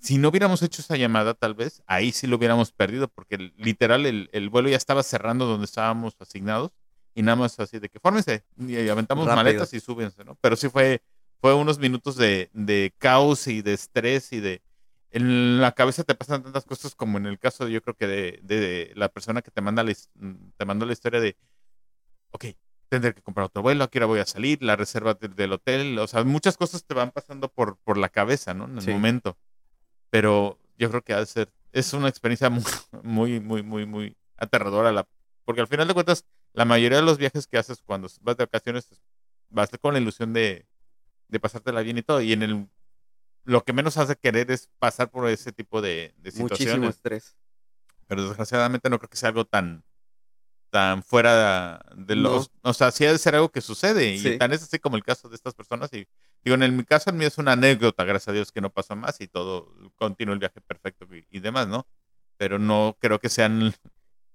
Si 0.00 0.18
no 0.18 0.28
hubiéramos 0.28 0.62
hecho 0.62 0.82
esa 0.82 0.98
llamada, 0.98 1.32
tal 1.32 1.54
vez, 1.54 1.82
ahí 1.86 2.12
sí 2.12 2.26
lo 2.26 2.36
hubiéramos 2.36 2.72
perdido, 2.72 3.08
porque 3.08 3.50
literal 3.56 4.04
el, 4.04 4.50
vuelo 4.50 4.68
ya 4.68 4.76
estaba 4.76 5.02
cerrando 5.02 5.46
donde 5.46 5.64
estábamos 5.64 6.14
asignados 6.20 6.72
y 7.14 7.22
nada 7.22 7.36
más 7.36 7.58
así 7.58 7.78
de 7.78 7.88
que 7.88 8.00
fórmense 8.00 8.44
y 8.58 8.86
aventamos 8.86 9.26
maletas 9.28 9.72
y 9.72 9.80
súbense, 9.80 10.24
¿no? 10.24 10.36
Pero 10.42 10.56
sí 10.56 10.68
fue, 10.68 11.02
fue 11.40 11.54
unos 11.54 11.78
minutos 11.78 12.16
de, 12.16 12.50
de 12.52 12.92
caos 12.98 13.46
y 13.46 13.62
de 13.62 13.72
estrés 13.72 14.30
y 14.34 14.40
de, 14.40 14.62
en 15.10 15.60
la 15.60 15.72
cabeza 15.72 16.04
te 16.04 16.14
pasan 16.14 16.42
tantas 16.42 16.64
cosas 16.64 16.94
como 16.94 17.18
en 17.18 17.26
el 17.26 17.38
caso, 17.38 17.68
yo 17.68 17.82
creo 17.82 17.94
que 17.94 18.06
de, 18.06 18.40
de, 18.42 18.92
la 18.94 19.08
persona 19.08 19.42
que 19.42 19.50
te 19.50 19.60
manda 19.60 19.82
la, 19.82 19.94
te 20.56 20.64
mandó 20.64 20.84
la 20.86 20.92
historia 20.92 21.20
de, 21.20 21.36
ok, 22.30 22.46
tendré 22.88 23.14
que 23.14 23.22
comprar 23.22 23.46
otro 23.46 23.62
vuelo, 23.62 23.84
aquí 23.84 23.98
ahora 23.98 24.06
voy 24.06 24.20
a 24.20 24.26
salir, 24.26 24.62
la 24.62 24.76
reserva 24.76 25.14
del 25.14 25.52
hotel, 25.52 25.98
o 25.98 26.06
sea, 26.06 26.24
muchas 26.24 26.56
cosas 26.56 26.84
te 26.84 26.94
van 26.94 27.10
pasando 27.10 27.48
por, 27.48 27.76
por 27.78 27.96
la 27.96 28.08
cabeza, 28.08 28.54
¿no? 28.54 28.64
En 28.66 28.78
el 28.78 28.88
momento. 28.88 29.36
Pero 30.10 30.58
yo 30.78 30.90
creo 30.90 31.02
que 31.02 31.12
ha 31.12 31.20
de 31.20 31.26
ser, 31.26 31.52
es 31.72 31.92
una 31.92 32.08
experiencia 32.08 32.50
muy, 32.50 32.64
muy, 33.02 33.40
muy, 33.40 33.62
muy, 33.62 33.86
muy 33.86 34.16
aterradora, 34.36 34.92
la, 34.92 35.06
porque 35.44 35.60
al 35.60 35.68
final 35.68 35.88
de 35.88 35.94
cuentas, 35.94 36.24
la 36.52 36.64
mayoría 36.64 36.98
de 36.98 37.04
los 37.04 37.18
viajes 37.18 37.46
que 37.46 37.58
haces 37.58 37.82
cuando 37.82 38.08
vas 38.22 38.36
de 38.36 38.44
vacaciones, 38.44 38.88
vas 39.48 39.70
con 39.80 39.94
la 39.94 40.00
ilusión 40.00 40.32
de, 40.32 40.66
de 41.28 41.40
pasártela 41.40 41.82
bien 41.82 41.98
y 41.98 42.02
todo, 42.02 42.20
y 42.20 42.32
en 42.32 42.42
el 42.42 42.68
lo 43.48 43.64
que 43.64 43.72
menos 43.72 43.96
hace 43.96 44.14
querer 44.14 44.50
es 44.50 44.68
pasar 44.78 45.10
por 45.10 45.26
ese 45.28 45.52
tipo 45.52 45.80
de, 45.80 46.14
de 46.18 46.30
situaciones. 46.30 46.76
Muchísimo 46.76 46.90
estrés. 46.90 47.36
Pero 48.06 48.28
desgraciadamente 48.28 48.90
no 48.90 48.98
creo 48.98 49.08
que 49.08 49.16
sea 49.16 49.30
algo 49.30 49.46
tan 49.46 49.84
tan 50.70 51.02
fuera 51.02 51.80
de 51.96 52.14
los... 52.14 52.50
O 52.60 52.74
sea, 52.74 52.90
sí 52.90 53.06
ha 53.06 53.12
de 53.12 53.16
ser 53.16 53.34
algo 53.34 53.48
que 53.48 53.62
sucede. 53.62 54.14
Y 54.14 54.36
tan 54.36 54.52
es 54.52 54.62
así 54.62 54.78
como 54.78 54.96
el 54.96 55.02
caso 55.02 55.30
de 55.30 55.34
estas 55.34 55.54
personas. 55.54 55.90
Y 55.94 56.06
digo, 56.44 56.62
en 56.62 56.76
mi 56.76 56.84
caso, 56.84 57.08
en 57.08 57.16
mí 57.16 57.24
es 57.24 57.38
una 57.38 57.52
anécdota, 57.52 58.04
gracias 58.04 58.28
a 58.28 58.32
Dios, 58.32 58.52
que 58.52 58.60
no 58.60 58.68
pasó 58.68 58.94
más 58.94 59.18
y 59.22 59.28
todo 59.28 59.72
continuó 59.96 60.34
el 60.34 60.40
viaje 60.40 60.60
perfecto 60.60 61.06
y, 61.30 61.40
demás, 61.40 61.68
¿no? 61.68 61.86
Pero 62.36 62.58
no 62.58 62.98
creo 63.00 63.18
que 63.18 63.30
sean 63.30 63.74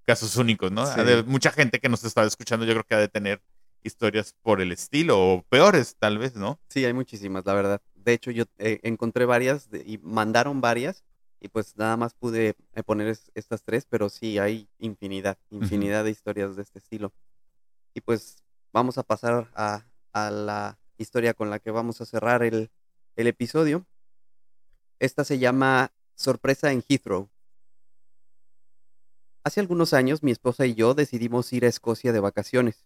casos 0.08 0.36
únicos, 0.38 0.72
¿no? 0.72 0.86
mucha 1.28 1.52
gente 1.52 1.80
que 1.80 1.88
nos 1.88 2.04
está 2.04 2.24
escuchando, 2.24 2.66
yo 2.66 2.74
creo 2.74 2.84
que 2.84 2.96
ha 2.96 3.00
de 3.00 3.10
tener 3.10 3.44
historias 3.84 4.36
por 4.42 4.60
el 4.60 4.72
estilo 4.72 5.20
o 5.20 5.44
peores, 5.44 5.98
tal 6.00 6.18
vez, 6.18 6.36
¿no? 6.36 6.60
Sí, 6.68 6.84
hay 6.84 6.94
muchísimas, 6.94 7.46
la 7.46 7.54
verdad 7.54 7.82
de 8.04 8.14
hecho, 8.14 8.32
yo 8.32 8.46
eh, 8.58 8.80
encontré 8.84 9.26
varias 9.26 9.70
y 9.86 9.98
mandaron 10.00 10.62
varias 10.62 11.04
y 11.40 11.50
pues 11.50 11.76
nada 11.78 11.98
más 11.98 12.14
pude 12.14 12.56
eh, 12.74 12.84
poner 12.84 13.18
estas 13.34 13.64
tres, 13.64 13.86
pero 13.86 14.10
sí 14.10 14.40
hay 14.40 14.70
infinidad, 14.80 15.38
infinidad 15.50 16.06
de 16.06 16.12
historias 16.12 16.56
de 16.56 16.64
este 16.64 16.80
estilo. 16.80 17.14
Y 17.94 18.02
pues 18.02 18.38
vamos 18.72 18.98
a 18.98 19.04
pasar 19.04 19.52
a, 19.54 19.84
la 20.14 20.80
historia 20.98 21.34
con 21.34 21.50
la 21.50 21.60
que 21.60 21.72
vamos 21.72 22.00
a 22.00 22.06
cerrar 22.06 22.44
el, 22.44 22.72
el 23.16 23.28
episodio. 23.28 23.86
Esta 25.00 25.24
se 25.24 25.40
llama 25.40 25.92
Sorpresa 26.16 26.72
en 26.72 26.84
Heathrow. 26.88 27.30
Hace 29.44 29.60
algunos 29.60 29.94
años 29.94 30.24
mi 30.24 30.32
esposa 30.32 30.66
y 30.66 30.76
yo 30.76 30.94
decidimos 30.94 31.52
ir 31.52 31.66
a 31.66 31.68
Escocia 31.68 32.14
de 32.14 32.22
vacaciones. 32.22 32.86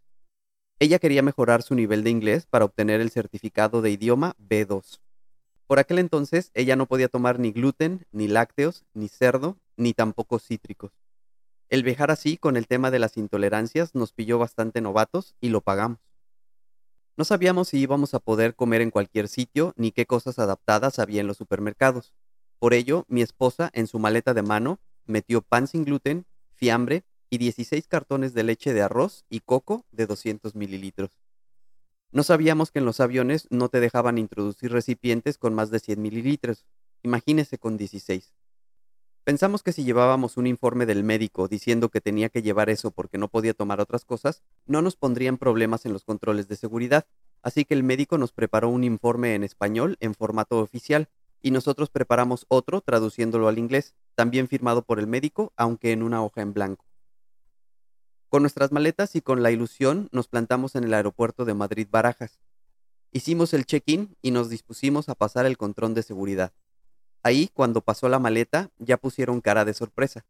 Ella 0.79 0.97
quería 0.97 1.21
mejorar 1.21 1.61
su 1.61 1.75
nivel 1.75 2.03
de 2.03 2.09
inglés 2.09 2.47
para 2.47 2.65
obtener 2.65 3.01
el 3.01 3.11
certificado 3.11 3.81
de 3.81 3.91
idioma 3.91 4.35
B2. 4.39 4.99
Por 5.67 5.79
aquel 5.79 5.99
entonces, 5.99 6.49
ella 6.53 6.77
no 6.77 6.87
podía 6.87 7.09
tomar 7.09 7.39
ni 7.39 7.51
gluten, 7.51 8.07
ni 8.11 8.29
lácteos, 8.29 8.85
ni 8.93 9.09
cerdo, 9.09 9.57
ni 9.75 9.93
tampoco 9.93 10.39
cítricos. 10.39 10.93
El 11.69 11.83
viajar 11.83 12.09
así 12.09 12.37
con 12.37 12.55
el 12.55 12.67
tema 12.67 12.89
de 12.89 12.99
las 12.99 13.17
intolerancias 13.17 13.93
nos 13.93 14.13
pilló 14.13 14.39
bastante 14.39 14.79
novatos 14.79 15.35
y 15.41 15.49
lo 15.49 15.59
pagamos. 15.59 15.99
No 17.17 17.25
sabíamos 17.25 17.67
si 17.67 17.79
íbamos 17.79 18.13
a 18.13 18.19
poder 18.19 18.55
comer 18.55 18.79
en 18.79 18.91
cualquier 18.91 19.27
sitio 19.27 19.73
ni 19.75 19.91
qué 19.91 20.05
cosas 20.05 20.39
adaptadas 20.39 20.99
había 20.99 21.19
en 21.19 21.27
los 21.27 21.35
supermercados. 21.35 22.13
Por 22.59 22.73
ello, 22.73 23.05
mi 23.09 23.21
esposa, 23.21 23.69
en 23.73 23.87
su 23.87 23.99
maleta 23.99 24.33
de 24.33 24.43
mano, 24.43 24.79
metió 25.05 25.41
pan 25.41 25.67
sin 25.67 25.83
gluten, 25.83 26.25
fiambre 26.53 27.03
y 27.29 27.39
16 27.39 27.87
cartones 27.87 28.33
de 28.33 28.43
leche 28.43 28.73
de 28.73 28.83
arroz 28.83 29.25
y 29.29 29.41
coco 29.41 29.85
de 29.91 30.05
200 30.07 30.55
mililitros. 30.55 31.11
No 32.11 32.23
sabíamos 32.23 32.71
que 32.71 32.79
en 32.79 32.85
los 32.85 33.01
aviones 33.01 33.47
no 33.49 33.67
te 33.67 33.79
dejaban 33.81 34.17
introducir 34.17 34.71
recipientes 34.71 35.37
con 35.37 35.53
más 35.53 35.71
de 35.71 35.79
100 35.79 36.01
mililitros. 36.01 36.65
Imagínese 37.03 37.57
con 37.57 37.75
16. 37.77 38.33
Pensamos 39.25 39.61
que 39.61 39.73
si 39.73 39.83
llevábamos 39.83 40.37
un 40.37 40.47
informe 40.47 40.85
del 40.85 41.03
médico 41.03 41.49
diciendo 41.49 41.89
que 41.89 41.99
tenía 41.99 42.29
que 42.29 42.41
llevar 42.41 42.69
eso 42.69 42.91
porque 42.91 43.17
no 43.17 43.27
podía 43.27 43.53
tomar 43.53 43.81
otras 43.81 44.05
cosas, 44.05 44.41
no 44.65 44.81
nos 44.81 44.95
pondrían 44.95 45.37
problemas 45.37 45.85
en 45.85 45.91
los 45.91 46.05
controles 46.05 46.47
de 46.47 46.55
seguridad, 46.55 47.05
así 47.41 47.65
que 47.65 47.73
el 47.73 47.83
médico 47.83 48.17
nos 48.17 48.31
preparó 48.31 48.69
un 48.69 48.85
informe 48.85 49.35
en 49.35 49.43
español 49.43 49.97
en 49.99 50.15
formato 50.15 50.59
oficial 50.59 51.09
y 51.41 51.51
nosotros 51.51 51.89
preparamos 51.89 52.45
otro 52.47 52.79
traduciéndolo 52.79 53.49
al 53.49 53.59
inglés, 53.59 53.95
también 54.15 54.47
firmado 54.47 54.83
por 54.83 54.97
el 54.97 55.07
médico, 55.07 55.51
aunque 55.57 55.91
en 55.91 56.03
una 56.03 56.23
hoja 56.23 56.41
en 56.41 56.53
blanco. 56.53 56.86
Con 58.29 58.43
nuestras 58.43 58.73
maletas 58.73 59.15
y 59.15 59.21
con 59.21 59.41
la 59.41 59.51
ilusión 59.51 60.09
nos 60.11 60.27
plantamos 60.27 60.75
en 60.75 60.83
el 60.83 60.93
aeropuerto 60.93 61.45
de 61.45 61.53
Madrid 61.53 61.87
Barajas. 61.89 62.41
Hicimos 63.13 63.53
el 63.53 63.65
check-in 63.65 64.17
y 64.21 64.31
nos 64.31 64.49
dispusimos 64.49 65.07
a 65.07 65.15
pasar 65.15 65.45
el 65.45 65.57
control 65.57 65.93
de 65.93 66.03
seguridad. 66.03 66.51
Ahí, 67.23 67.49
cuando 67.53 67.79
pasó 67.79 68.09
la 68.09 68.19
maleta, 68.19 68.69
ya 68.79 68.97
pusieron 68.97 69.39
cara 69.39 69.63
de 69.63 69.73
sorpresa, 69.73 70.25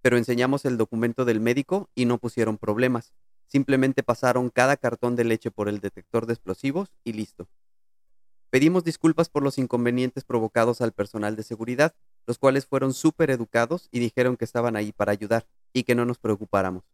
pero 0.00 0.16
enseñamos 0.16 0.64
el 0.64 0.76
documento 0.76 1.24
del 1.24 1.40
médico 1.40 1.90
y 1.96 2.04
no 2.04 2.18
pusieron 2.18 2.56
problemas. 2.56 3.14
Simplemente 3.48 4.04
pasaron 4.04 4.50
cada 4.50 4.76
cartón 4.76 5.16
de 5.16 5.24
leche 5.24 5.50
por 5.50 5.68
el 5.68 5.80
detector 5.80 6.26
de 6.26 6.34
explosivos 6.34 6.92
y 7.02 7.14
listo. 7.14 7.48
Pedimos 8.50 8.84
disculpas 8.84 9.28
por 9.28 9.42
los 9.42 9.58
inconvenientes 9.58 10.22
provocados 10.22 10.80
al 10.80 10.92
personal 10.92 11.34
de 11.34 11.42
seguridad, 11.42 11.96
los 12.28 12.38
cuales 12.38 12.66
fueron 12.66 12.94
súper 12.94 13.32
educados 13.32 13.88
y 13.90 13.98
dijeron 13.98 14.36
que 14.36 14.44
estaban 14.44 14.76
ahí 14.76 14.92
para 14.92 15.10
ayudar 15.10 15.48
y 15.72 15.82
que 15.82 15.96
no 15.96 16.04
nos 16.04 16.18
preocupáramos. 16.18 16.84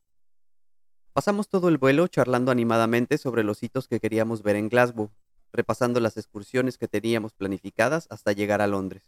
Pasamos 1.16 1.48
todo 1.48 1.70
el 1.70 1.78
vuelo 1.78 2.08
charlando 2.08 2.52
animadamente 2.52 3.16
sobre 3.16 3.42
los 3.42 3.62
hitos 3.62 3.88
que 3.88 4.00
queríamos 4.00 4.42
ver 4.42 4.54
en 4.54 4.68
Glasgow, 4.68 5.10
repasando 5.50 5.98
las 5.98 6.18
excursiones 6.18 6.76
que 6.76 6.88
teníamos 6.88 7.32
planificadas 7.32 8.06
hasta 8.10 8.32
llegar 8.32 8.60
a 8.60 8.66
Londres. 8.66 9.02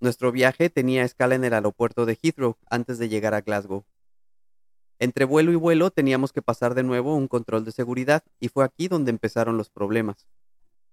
Nuestro 0.00 0.32
viaje 0.32 0.70
tenía 0.70 1.04
escala 1.04 1.36
en 1.36 1.44
el 1.44 1.54
aeropuerto 1.54 2.04
de 2.04 2.18
Heathrow 2.20 2.56
antes 2.68 2.98
de 2.98 3.08
llegar 3.08 3.32
a 3.32 3.42
Glasgow. 3.42 3.84
Entre 4.98 5.24
vuelo 5.24 5.52
y 5.52 5.54
vuelo 5.54 5.92
teníamos 5.92 6.32
que 6.32 6.42
pasar 6.42 6.74
de 6.74 6.82
nuevo 6.82 7.14
un 7.14 7.28
control 7.28 7.64
de 7.64 7.70
seguridad 7.70 8.24
y 8.40 8.48
fue 8.48 8.64
aquí 8.64 8.88
donde 8.88 9.12
empezaron 9.12 9.56
los 9.56 9.70
problemas. 9.70 10.26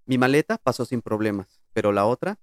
Mi 0.05 0.19
maleta 0.19 0.59
pasó 0.59 0.85
sin 0.85 1.01
problemas, 1.01 1.59
pero 1.73 1.91
la 1.91 2.05
otra... 2.05 2.37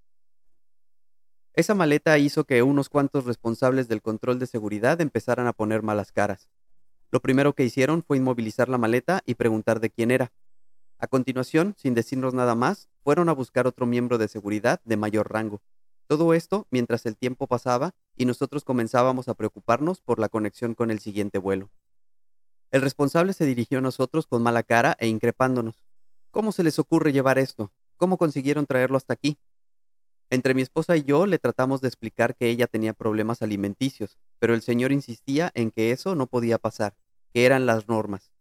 Esa 1.52 1.76
maleta 1.76 2.18
hizo 2.18 2.42
que 2.42 2.64
unos 2.64 2.88
cuantos 2.88 3.24
responsables 3.24 3.86
del 3.86 4.02
control 4.02 4.40
de 4.40 4.48
seguridad 4.48 5.00
empezaran 5.00 5.46
a 5.46 5.52
poner 5.52 5.84
malas 5.84 6.10
caras. 6.10 6.48
Lo 7.10 7.20
primero 7.20 7.54
que 7.54 7.64
hicieron 7.64 8.02
fue 8.02 8.18
inmovilizar 8.18 8.68
la 8.68 8.78
maleta 8.78 9.22
y 9.24 9.34
preguntar 9.34 9.80
de 9.80 9.90
quién 9.90 10.10
era. 10.10 10.32
A 10.98 11.06
continuación, 11.06 11.74
sin 11.78 11.94
decirnos 11.94 12.34
nada 12.34 12.54
más, 12.54 12.88
fueron 13.02 13.28
a 13.28 13.32
buscar 13.32 13.66
otro 13.66 13.86
miembro 13.86 14.18
de 14.18 14.28
seguridad 14.28 14.80
de 14.84 14.96
mayor 14.96 15.32
rango. 15.32 15.62
Todo 16.06 16.34
esto 16.34 16.66
mientras 16.70 17.06
el 17.06 17.16
tiempo 17.16 17.46
pasaba 17.46 17.94
y 18.16 18.24
nosotros 18.24 18.64
comenzábamos 18.64 19.28
a 19.28 19.34
preocuparnos 19.34 20.00
por 20.00 20.18
la 20.18 20.28
conexión 20.28 20.74
con 20.74 20.90
el 20.90 20.98
siguiente 20.98 21.38
vuelo. 21.38 21.70
El 22.70 22.82
responsable 22.82 23.32
se 23.32 23.46
dirigió 23.46 23.78
a 23.78 23.82
nosotros 23.82 24.26
con 24.26 24.42
mala 24.42 24.62
cara 24.62 24.96
e 24.98 25.06
increpándonos. 25.06 25.84
¿Cómo 26.30 26.52
se 26.52 26.62
les 26.62 26.78
ocurre 26.78 27.12
llevar 27.12 27.38
esto? 27.38 27.72
¿Cómo 27.96 28.18
consiguieron 28.18 28.66
traerlo 28.66 28.98
hasta 28.98 29.14
aquí? 29.14 29.38
Entre 30.30 30.52
mi 30.52 30.60
esposa 30.60 30.96
y 30.96 31.04
yo 31.04 31.26
le 31.26 31.38
tratamos 31.38 31.80
de 31.80 31.88
explicar 31.88 32.34
que 32.36 32.50
ella 32.50 32.66
tenía 32.66 32.92
problemas 32.92 33.40
alimenticios, 33.40 34.18
pero 34.38 34.54
el 34.54 34.62
señor 34.62 34.92
insistía 34.92 35.50
en 35.54 35.70
que 35.70 35.92
eso 35.92 36.14
no 36.14 36.26
podía 36.26 36.58
pasar, 36.58 36.96
que 37.32 37.46
eran 37.46 37.66
las 37.66 37.88
normas. 37.88 38.32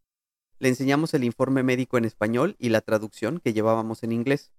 Le 0.60 0.70
enseñamos 0.70 1.14
el 1.14 1.24
informe 1.24 1.64
médico 1.64 1.98
en 1.98 2.06
español 2.06 2.56
y 2.58 2.70
la 2.70 2.82
traducción 2.82 3.40
que 3.40 3.54
llevábamos 3.54 4.04
en 4.04 4.12
inglés. 4.12 4.52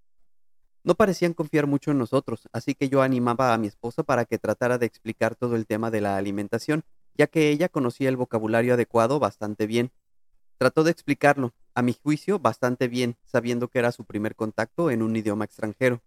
No 0.85 0.95
parecían 0.95 1.35
confiar 1.35 1.67
mucho 1.67 1.91
en 1.91 1.99
nosotros, 1.99 2.49
así 2.53 2.75
que 2.75 2.89
yo 2.89 3.03
animaba 3.03 3.53
a 3.53 3.59
mi 3.59 3.67
esposa 3.67 4.05
para 4.05 4.25
que 4.25 4.39
tratara 4.39 4.79
de 4.79 4.87
explicar 4.87 5.35
todo 5.35 5.57
el 5.57 5.67
tema 5.67 5.91
de 5.91 6.01
la 6.01 6.17
alimentación, 6.17 6.85
ya 7.15 7.27
que 7.27 7.51
ella 7.51 7.69
conocía 7.69 8.09
el 8.09 8.17
vocabulario 8.17 8.75
adecuado 8.75 9.19
bastante 9.19 9.67
bien. 9.67 9.91
Trató 10.57 10.85
de 10.85 10.93
explicarlo, 10.93 11.53
a 11.75 11.83
mi 11.83 11.95
juicio, 11.95 12.39
bastante 12.39 12.89
bien, 12.89 13.17
sabiendo 13.25 13.69
que 13.69 13.81
era 13.81 13.93
su 13.93 14.05
primer 14.05 14.35
contacto 14.35 14.91
en 14.91 15.03
un 15.03 15.15
idioma 15.17 15.45
extranjero. 15.45 16.01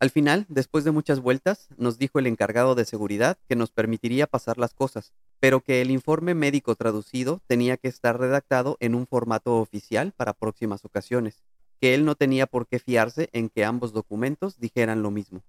Al 0.00 0.08
final, 0.08 0.46
después 0.48 0.84
de 0.84 0.92
muchas 0.92 1.20
vueltas, 1.20 1.68
nos 1.76 1.98
dijo 1.98 2.18
el 2.18 2.26
encargado 2.26 2.74
de 2.74 2.86
seguridad 2.86 3.36
que 3.46 3.54
nos 3.54 3.70
permitiría 3.70 4.26
pasar 4.26 4.56
las 4.56 4.72
cosas, 4.72 5.12
pero 5.40 5.60
que 5.60 5.82
el 5.82 5.90
informe 5.90 6.32
médico 6.32 6.74
traducido 6.74 7.42
tenía 7.46 7.76
que 7.76 7.88
estar 7.88 8.18
redactado 8.18 8.78
en 8.80 8.94
un 8.94 9.06
formato 9.06 9.58
oficial 9.58 10.12
para 10.12 10.32
próximas 10.32 10.86
ocasiones, 10.86 11.44
que 11.82 11.92
él 11.92 12.06
no 12.06 12.14
tenía 12.14 12.46
por 12.46 12.66
qué 12.66 12.78
fiarse 12.78 13.28
en 13.34 13.50
que 13.50 13.66
ambos 13.66 13.92
documentos 13.92 14.58
dijeran 14.58 15.02
lo 15.02 15.10
mismo. 15.10 15.42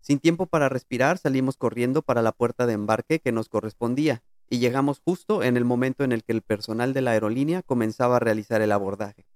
Sin 0.00 0.20
tiempo 0.20 0.46
para 0.46 0.68
respirar, 0.68 1.18
salimos 1.18 1.56
corriendo 1.56 2.02
para 2.02 2.22
la 2.22 2.30
puerta 2.30 2.66
de 2.66 2.74
embarque 2.74 3.18
que 3.18 3.32
nos 3.32 3.48
correspondía, 3.48 4.22
y 4.48 4.60
llegamos 4.60 5.00
justo 5.00 5.42
en 5.42 5.56
el 5.56 5.64
momento 5.64 6.04
en 6.04 6.12
el 6.12 6.22
que 6.22 6.32
el 6.32 6.42
personal 6.42 6.92
de 6.94 7.02
la 7.02 7.10
aerolínea 7.10 7.62
comenzaba 7.64 8.16
a 8.16 8.20
realizar 8.20 8.62
el 8.62 8.70
abordaje. 8.70 9.26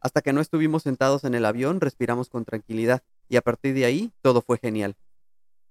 Hasta 0.00 0.22
que 0.22 0.32
no 0.32 0.40
estuvimos 0.40 0.82
sentados 0.82 1.24
en 1.24 1.34
el 1.34 1.44
avión, 1.44 1.80
respiramos 1.80 2.30
con 2.30 2.44
tranquilidad, 2.44 3.02
y 3.28 3.36
a 3.36 3.42
partir 3.42 3.74
de 3.74 3.84
ahí 3.84 4.12
todo 4.22 4.40
fue 4.40 4.58
genial. 4.58 4.96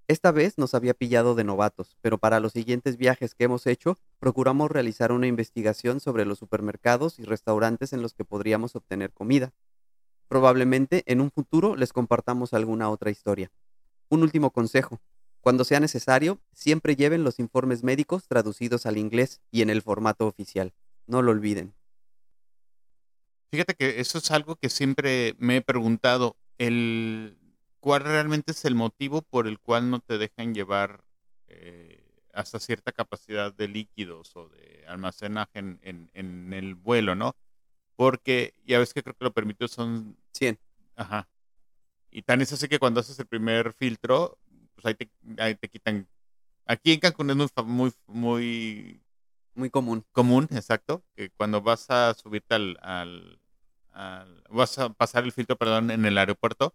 Esta 0.08 0.32
vez 0.32 0.58
nos 0.58 0.74
había 0.74 0.96
pillado 0.96 1.36
de 1.36 1.44
novatos, 1.44 1.96
pero 2.02 2.18
para 2.18 2.39
los 2.39 2.54
siguientes 2.54 2.98
viajes 2.98 3.36
que 3.36 3.44
hemos 3.44 3.68
hecho, 3.68 3.98
procuramos 4.20 4.72
realizar 4.72 5.12
una 5.12 5.28
investigación 5.28 6.00
sobre 6.00 6.26
los 6.26 6.39
supermercados 6.39 7.20
y 7.20 7.26
restaurantes 7.26 7.94
en 7.94 8.02
los 8.02 8.13
que 8.13 8.26
podríamos 8.26 8.76
obtener 8.76 9.12
comida. 9.12 9.54
Probablemente 10.28 11.04
en 11.06 11.22
un 11.22 11.30
futuro 11.30 11.76
les 11.76 11.94
compartamos 11.94 12.54
alguna 12.54 12.89
otra 12.89 13.12
historia. 13.12 13.52
Un 14.10 14.24
último 14.24 14.52
consejo. 14.52 15.00
Cuando 15.42 15.63
sea 15.63 15.80
necesario, 15.80 16.39
siempre 16.54 16.96
lleven 16.96 17.24
los 17.24 17.39
informes 17.39 17.84
médicos 17.84 18.28
traducidos 18.28 18.86
al 18.86 18.98
inglés 18.98 19.42
y 19.52 19.62
en 19.62 19.70
el 19.70 19.82
formato 19.82 20.28
oficial. 20.28 20.74
No 21.06 21.22
lo 21.22 21.32
olviden. 21.32 21.74
Fíjate 23.52 23.74
que 23.74 24.00
eso 24.00 24.20
es 24.20 24.30
algo 24.32 24.56
que 24.56 24.70
siempre 24.70 25.36
me 25.40 25.58
he 25.58 25.62
preguntado, 25.62 26.38
el 26.58 27.38
cuál 27.80 28.04
realmente 28.04 28.52
es 28.52 28.66
el 28.66 28.76
motivo 28.76 29.22
por 29.22 29.48
el 29.48 29.60
cual 29.60 29.90
no 29.90 30.00
te 30.00 30.18
dejan 30.18 30.54
llevar 30.54 31.04
eh, 31.48 32.04
hasta 32.34 32.60
cierta 32.60 32.92
capacidad 32.92 33.54
de 33.54 33.68
líquidos 33.68 34.36
o 34.36 34.50
de 34.50 34.86
almacenaje 34.88 35.60
en, 35.60 35.80
en, 36.14 36.54
el 36.54 36.76
vuelo, 36.76 37.16
¿no? 37.16 37.36
Porque 37.96 38.54
ya 38.66 38.80
ves 38.80 38.94
que 38.94 39.02
creo 39.04 39.16
que 39.16 39.26
lo 39.26 39.34
permitió 39.34 39.68
son 39.68 40.18
100. 40.34 40.60
Ajá. 40.96 41.28
Y 42.12 42.22
tan 42.22 42.42
es 42.42 42.54
así 42.54 42.68
que 42.68 42.80
cuando 42.80 43.00
haces 43.00 43.20
el 43.20 43.28
primer 43.28 43.74
filtro, 43.74 44.38
pues 44.76 44.86
ahí 44.86 44.94
te, 44.94 45.10
ahí 45.38 45.56
te 45.56 45.70
quitan. 45.70 46.08
Aquí 46.66 46.94
en 46.94 47.00
Cancún 47.00 47.30
es 47.32 47.36
muy, 47.36 47.48
muy, 47.66 47.92
muy 48.08 49.02
muy 49.56 49.70
común. 49.70 50.06
Común, 50.12 50.48
exacto. 50.52 51.04
Que 51.16 51.30
cuando 51.32 51.62
vas 51.62 51.90
a 51.90 52.14
subirte 52.14 52.56
al, 52.56 53.40
vas 54.50 54.78
a 54.80 54.90
pasar 54.90 55.24
el 55.24 55.32
filtro, 55.32 55.58
perdón, 55.58 55.92
en 55.92 56.06
el 56.06 56.18
aeropuerto, 56.18 56.74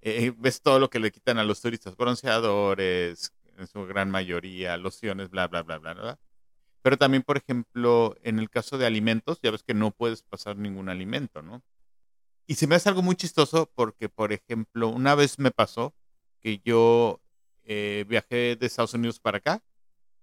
eh, 0.00 0.32
ves 0.36 0.62
todo 0.62 0.78
lo 0.78 0.90
que 0.90 1.00
le 1.00 1.10
quitan 1.10 1.38
a 1.38 1.44
los 1.44 1.60
turistas, 1.60 1.96
bronceadores, 1.96 3.32
en 3.56 3.66
su 3.66 3.84
gran 3.86 4.10
mayoría, 4.10 4.76
lociones, 4.76 5.30
bla, 5.30 5.48
bla, 5.48 5.62
bla, 5.62 5.78
bla, 5.78 5.94
bla. 5.94 6.18
Pero 6.82 6.96
también, 6.96 7.22
por 7.22 7.36
ejemplo, 7.36 8.16
en 8.22 8.38
el 8.38 8.50
caso 8.50 8.78
de 8.78 8.86
alimentos, 8.86 9.40
ya 9.42 9.50
ves 9.50 9.62
que 9.62 9.74
no 9.74 9.90
puedes 9.90 10.22
pasar 10.22 10.56
ningún 10.56 10.88
alimento, 10.88 11.42
¿no? 11.42 11.62
Y 12.46 12.54
se 12.54 12.66
me 12.66 12.76
hace 12.76 12.88
algo 12.88 13.02
muy 13.02 13.16
chistoso 13.16 13.70
porque, 13.74 14.08
por 14.08 14.32
ejemplo, 14.32 14.88
una 14.88 15.14
vez 15.14 15.38
me 15.38 15.50
pasó 15.50 15.94
que 16.40 16.60
yo 16.64 17.20
eh, 17.64 18.04
viajé 18.08 18.56
de 18.56 18.66
Estados 18.66 18.94
Unidos 18.94 19.20
para 19.20 19.38
acá 19.38 19.62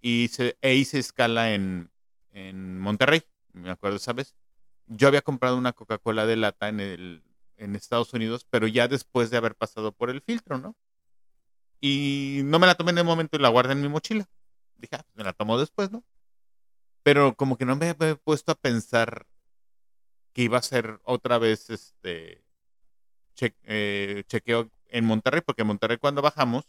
y 0.06 0.30
e 0.62 0.76
hice 0.76 1.00
escala 1.00 1.54
en, 1.56 1.90
en 2.32 2.80
Monterrey, 2.80 3.24
me 3.54 3.72
acuerdo, 3.72 3.98
¿sabes? 3.98 4.36
Yo 4.86 5.08
había 5.08 5.24
comprado 5.24 5.58
una 5.58 5.74
Coca-Cola 5.74 6.28
de 6.28 6.36
lata 6.36 6.70
en, 6.70 6.80
el, 6.80 7.24
en 7.58 7.76
Estados 7.76 8.14
Unidos, 8.14 8.46
pero 8.50 8.68
ya 8.68 8.88
después 8.88 9.32
de 9.32 9.38
haber 9.38 9.56
pasado 9.56 9.94
por 9.94 10.12
el 10.12 10.22
filtro, 10.22 10.60
¿no? 10.60 10.76
Y 11.82 12.42
no 12.46 12.60
me 12.60 12.68
la 12.68 12.76
tomé 12.76 12.92
en 12.92 13.00
el 13.00 13.06
momento 13.06 13.38
y 13.38 13.40
la 13.42 13.50
guardé 13.50 13.74
en 13.74 13.82
mi 13.82 13.90
mochila. 13.90 14.26
Dije, 14.78 14.96
ah, 14.96 15.04
pues 15.04 15.16
me 15.16 15.24
la 15.24 15.34
tomo 15.34 15.58
después, 15.60 15.92
¿no? 15.92 16.04
Pero 17.04 17.36
como 17.36 17.58
que 17.58 17.66
no 17.66 17.76
me 17.78 17.90
había 17.90 18.16
puesto 18.18 18.52
a 18.52 18.56
pensar 18.56 19.26
que 20.34 20.44
iba 20.44 20.58
a 20.58 20.62
ser 20.62 21.00
otra 21.04 21.38
vez 21.38 21.70
este 21.70 22.44
che- 23.36 23.56
eh, 23.64 24.24
chequeo 24.28 24.72
en 24.90 25.06
Monterrey, 25.06 25.42
porque 25.46 25.64
en 25.64 25.70
Monterrey 25.70 25.98
cuando 25.98 26.22
bajamos 26.22 26.66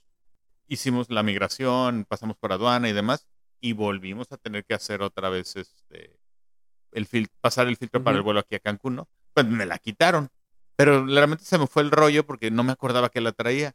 hicimos 0.68 1.10
la 1.10 1.22
migración, 1.22 2.04
pasamos 2.08 2.36
por 2.36 2.52
aduana 2.52 2.88
y 2.88 2.92
demás, 2.92 3.26
y 3.60 3.72
volvimos 3.72 4.30
a 4.32 4.36
tener 4.36 4.64
que 4.64 4.74
hacer 4.74 5.02
otra 5.02 5.28
vez 5.28 5.56
este 5.56 6.18
el 6.92 7.06
fil- 7.06 7.28
pasar 7.40 7.66
el 7.68 7.76
filtro 7.76 8.02
para 8.02 8.16
el 8.16 8.22
vuelo 8.22 8.40
aquí 8.40 8.54
a 8.54 8.60
Cancún, 8.60 8.96
¿no? 8.96 9.08
Pues 9.34 9.46
me 9.46 9.66
la 9.66 9.78
quitaron. 9.78 10.28
Pero 10.76 11.04
realmente 11.06 11.44
se 11.44 11.58
me 11.58 11.66
fue 11.66 11.82
el 11.82 11.90
rollo 11.90 12.24
porque 12.26 12.50
no 12.50 12.62
me 12.64 12.72
acordaba 12.72 13.08
que 13.10 13.20
la 13.20 13.32
traía. 13.32 13.74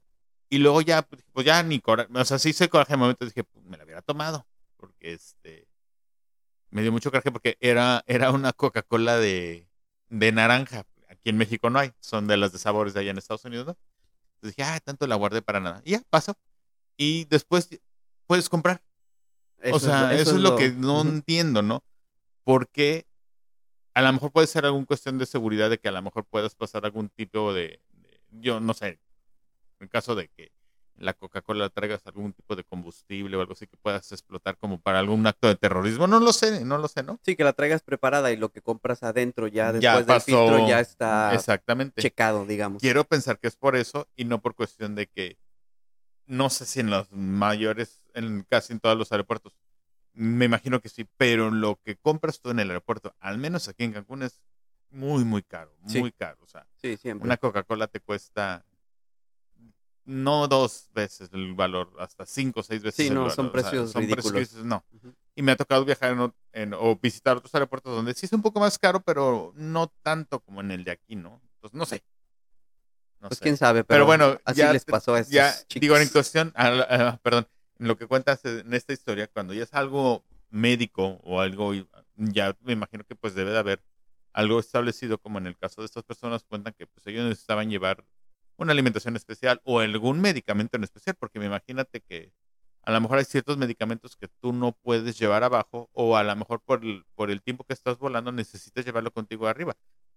Y 0.49 0.57
luego 0.59 0.81
ya, 0.81 1.01
pues 1.03 1.23
pues 1.31 1.45
ya 1.45 1.61
ni 1.63 1.79
coraje, 1.79 2.09
o 2.13 2.25
sea, 2.25 2.39
sí 2.39 2.49
hice 2.49 2.69
coraje 2.69 2.93
en 2.93 2.99
el 2.99 3.01
momento, 3.01 3.25
dije, 3.25 3.43
pues 3.43 3.65
me 3.65 3.77
la 3.77 3.83
hubiera 3.85 4.01
tomado, 4.01 4.45
porque 4.77 5.13
este, 5.13 5.67
me 6.69 6.81
dio 6.81 6.91
mucho 6.91 7.11
coraje 7.11 7.31
porque 7.31 7.57
era, 7.59 8.03
era 8.07 8.31
una 8.31 8.53
Coca-Cola 8.53 9.17
de, 9.17 9.67
de 10.09 10.31
naranja, 10.31 10.85
aquí 11.09 11.29
en 11.29 11.37
México 11.37 11.69
no 11.69 11.79
hay, 11.79 11.91
son 11.99 12.27
de 12.27 12.37
las 12.37 12.51
de 12.51 12.59
sabores 12.59 12.93
de 12.93 13.01
allá 13.01 13.11
en 13.11 13.17
Estados 13.17 13.45
Unidos, 13.45 13.65
¿no? 13.67 13.77
Entonces 14.35 14.55
dije, 14.57 14.69
ah, 14.69 14.79
tanto 14.79 15.05
la 15.07 15.15
guardé 15.15 15.41
para 15.41 15.59
nada. 15.59 15.81
Y 15.85 15.91
ya, 15.91 16.01
pasó. 16.09 16.35
Y 16.97 17.25
después 17.25 17.69
puedes 18.27 18.49
comprar. 18.49 18.81
Eso 19.59 19.75
o 19.75 19.79
sea, 19.79 20.13
eso, 20.13 20.35
es 20.35 20.41
lo, 20.41 20.55
que 20.55 20.69
no 20.71 21.01
entiendo, 21.01 21.61
¿no? 21.61 21.83
Porque 22.43 23.05
a 23.93 24.01
lo 24.01 24.11
mejor 24.13 24.31
puede 24.31 24.47
ser 24.47 24.65
alguna 24.65 24.85
cuestión 24.85 25.17
de 25.17 25.25
seguridad 25.25 25.69
de 25.69 25.77
que 25.77 25.87
a 25.89 25.91
lo 25.91 26.01
mejor 26.01 26.25
puedas 26.25 26.55
pasar 26.55 26.85
algún 26.85 27.09
tipo 27.09 27.53
de, 27.53 27.79
de- 27.91 28.21
yo 28.31 28.59
no 28.59 28.73
sé, 28.73 28.99
en 29.79 29.87
caso 29.87 30.15
de 30.15 30.29
que 30.29 30.51
la 30.95 31.13
Coca-Cola 31.13 31.69
traigas 31.69 32.05
algún 32.05 32.33
tipo 32.33 32.55
de 32.55 32.63
combustible 32.63 33.35
o 33.35 33.41
algo 33.41 33.53
así 33.53 33.65
que 33.67 33.77
puedas 33.77 34.11
explotar 34.11 34.57
como 34.57 34.79
para 34.79 34.99
algún 34.99 35.25
acto 35.25 35.47
de 35.47 35.55
terrorismo, 35.55 36.05
no 36.07 36.19
lo 36.19 36.31
sé, 36.33 36.63
no 36.63 36.77
lo 36.77 36.87
sé, 36.87 37.03
¿no? 37.03 37.19
Sí, 37.23 37.35
que 37.35 37.43
la 37.43 37.53
traigas 37.53 37.81
preparada 37.81 38.31
y 38.31 38.37
lo 38.37 38.51
que 38.51 38.61
compras 38.61 39.01
adentro 39.03 39.47
ya 39.47 39.71
Ya 39.73 39.93
después 39.95 40.05
del 40.05 40.15
pasó. 40.15 40.25
filtro 40.25 40.67
ya 40.67 40.79
está 40.79 41.33
Exactamente. 41.33 42.01
checado, 42.01 42.45
digamos. 42.45 42.81
Quiero 42.81 43.03
pensar 43.03 43.39
que 43.39 43.47
es 43.47 43.55
por 43.55 43.75
eso 43.75 44.07
y 44.15 44.25
no 44.25 44.41
por 44.41 44.53
cuestión 44.55 44.95
de 44.95 45.07
que 45.07 45.37
no 46.31 46.49
sé 46.49 46.65
si 46.65 46.79
en 46.79 46.89
los 46.89 47.11
mayores, 47.11 48.01
en 48.13 48.43
casi 48.49 48.71
en 48.73 48.79
todos 48.79 48.97
los 48.97 49.11
aeropuertos, 49.11 49.53
me 50.13 50.45
imagino 50.45 50.79
que 50.79 50.87
sí, 50.89 51.05
pero 51.17 51.51
lo 51.51 51.79
que 51.83 51.97
compras 51.97 52.39
tú 52.39 52.49
en 52.51 52.59
el 52.59 52.69
aeropuerto, 52.69 53.13
al 53.19 53.37
menos 53.37 53.67
aquí 53.67 53.83
en 53.83 53.91
Cancún, 53.93 54.23
es 54.23 54.39
muy, 54.89 55.23
muy 55.25 55.43
caro, 55.43 55.73
Sí. 55.87 55.99
muy 55.99 56.11
caro. 56.11 56.37
O 56.41 56.47
sea, 56.47 56.65
Sí, 56.75 56.95
siempre. 56.97 57.25
una 57.25 57.37
Coca-Cola 57.37 57.87
te 57.87 57.99
cuesta 57.99 58.65
no 60.03 60.47
dos 60.47 60.89
veces 60.93 61.29
el 61.33 61.53
valor, 61.53 61.93
hasta 61.99 62.25
cinco 62.25 62.61
o 62.61 62.63
seis 62.63 62.81
veces 62.81 62.95
Sí, 63.05 63.07
el 63.07 63.13
no, 63.13 63.21
valor. 63.21 63.35
son 63.35 63.45
O 63.47 63.49
sea, 63.51 63.61
precios 63.61 63.91
son 63.91 64.07
precios 64.07 64.33
ridículos. 64.33 64.65
no. 64.65 64.83
Ujú. 64.93 65.13
Y 65.35 65.41
me 65.43 65.51
ha 65.51 65.55
tocado 65.55 65.85
viajar 65.85 66.11
en, 66.13 66.19
o- 66.19 66.35
en- 66.53 66.73
o 66.73 66.95
visitar 66.95 67.37
otros 67.37 67.53
aeropuertos 67.53 67.95
donde 67.95 68.13
sí 68.13 68.25
es 68.25 68.33
un 68.33 68.41
poco 68.41 68.59
más 68.59 68.77
caro, 68.79 69.01
pero 69.01 69.53
no 69.55 69.87
tanto 70.01 70.39
como 70.39 70.59
en 70.61 70.71
el 70.71 70.83
de 70.83 70.91
aquí, 70.91 71.15
¿no? 71.15 71.39
Entonces, 71.55 71.77
no 71.77 71.85
sé. 71.85 72.03
No 73.21 73.29
Pues 73.29 73.37
sé. 73.39 73.43
quién 73.43 73.57
sabe, 73.57 73.83
Pero 73.83 74.05
pero, 74.05 74.05
bueno, 74.05 74.41
así 74.45 74.59
ya 74.59 74.73
les 74.73 74.85
pasó 74.85 75.13
a 75.15 75.19
estos 75.19 75.33
ya, 75.33 75.53
chicos. 75.67 75.81
digo, 75.81 75.97
en 75.97 76.09
cuestión, 76.09 76.51
ah, 76.55 76.85
ah, 76.89 77.19
perdón, 77.23 77.47
en 77.79 77.87
lo 77.87 77.97
que 77.97 78.07
cuentas 78.07 78.43
en 78.45 78.73
esta 78.73 78.93
historia, 78.93 79.27
cuando 79.27 79.53
ya 79.53 79.63
es 79.63 79.73
algo 79.73 80.25
médico 80.49 81.19
o 81.23 81.39
algo, 81.41 81.73
ya 82.15 82.57
me 82.61 82.73
imagino 82.73 83.03
que 83.05 83.15
pues 83.15 83.35
debe 83.35 83.51
de 83.51 83.59
haber 83.59 83.83
algo 84.33 84.59
establecido, 84.59 85.17
como 85.19 85.37
en 85.39 85.47
el 85.47 85.57
caso 85.57 85.81
de 85.81 85.85
estas 85.85 86.03
personas, 86.03 86.43
cuentan 86.43 86.73
que 86.77 86.87
pues 86.87 87.05
ellos 87.07 87.25
necesitaban 87.25 87.69
llevar 87.69 88.05
una 88.57 88.71
alimentación 88.73 89.15
especial 89.15 89.61
o 89.63 89.79
algún 89.79 90.19
medicamento 90.21 90.77
en 90.77 90.83
especial, 90.83 91.15
porque 91.19 91.39
me 91.39 91.45
imagínate 91.47 92.01
que 92.01 92.33
a 92.83 92.91
lo 92.91 93.01
mejor 93.01 93.19
hay 93.19 93.25
ciertos 93.25 93.57
medicamentos 93.57 94.15
que 94.15 94.27
tú 94.27 94.53
no 94.53 94.71
puedes 94.73 95.17
llevar 95.19 95.43
abajo 95.43 95.89
o 95.93 96.17
a 96.17 96.23
lo 96.23 96.35
mejor 96.35 96.61
por 96.61 96.83
el, 96.83 97.05
por 97.15 97.29
el 97.31 97.41
tiempo 97.41 97.63
que 97.65 97.73
estás 97.73 97.97
volando 97.97 98.31
necesitas 98.31 98.85
llevarlo 98.85 99.11
contigo 99.11 99.47
arriba. 99.47 99.75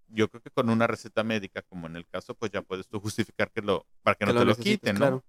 Yo 0.08 0.28
creo 0.28 0.42
que 0.42 0.50
con 0.50 0.68
una 0.68 0.86
receta 0.86 1.24
médica, 1.24 1.62
como 1.62 1.86
en 1.86 1.96
el 1.96 2.06
caso, 2.06 2.34
pues 2.34 2.52
ya 2.52 2.62
puedes 2.62 2.86
tú 2.88 3.00
justificar 3.00 3.50
que 3.50 3.62
lo, 3.62 3.86
para 4.02 4.14
que, 4.14 4.24
Que 4.26 4.32
no 4.32 4.38
te 4.38 4.44
lo 4.44 4.56
quiten, 4.56 4.94
¿no? 4.94 4.98
claro. 4.98 5.24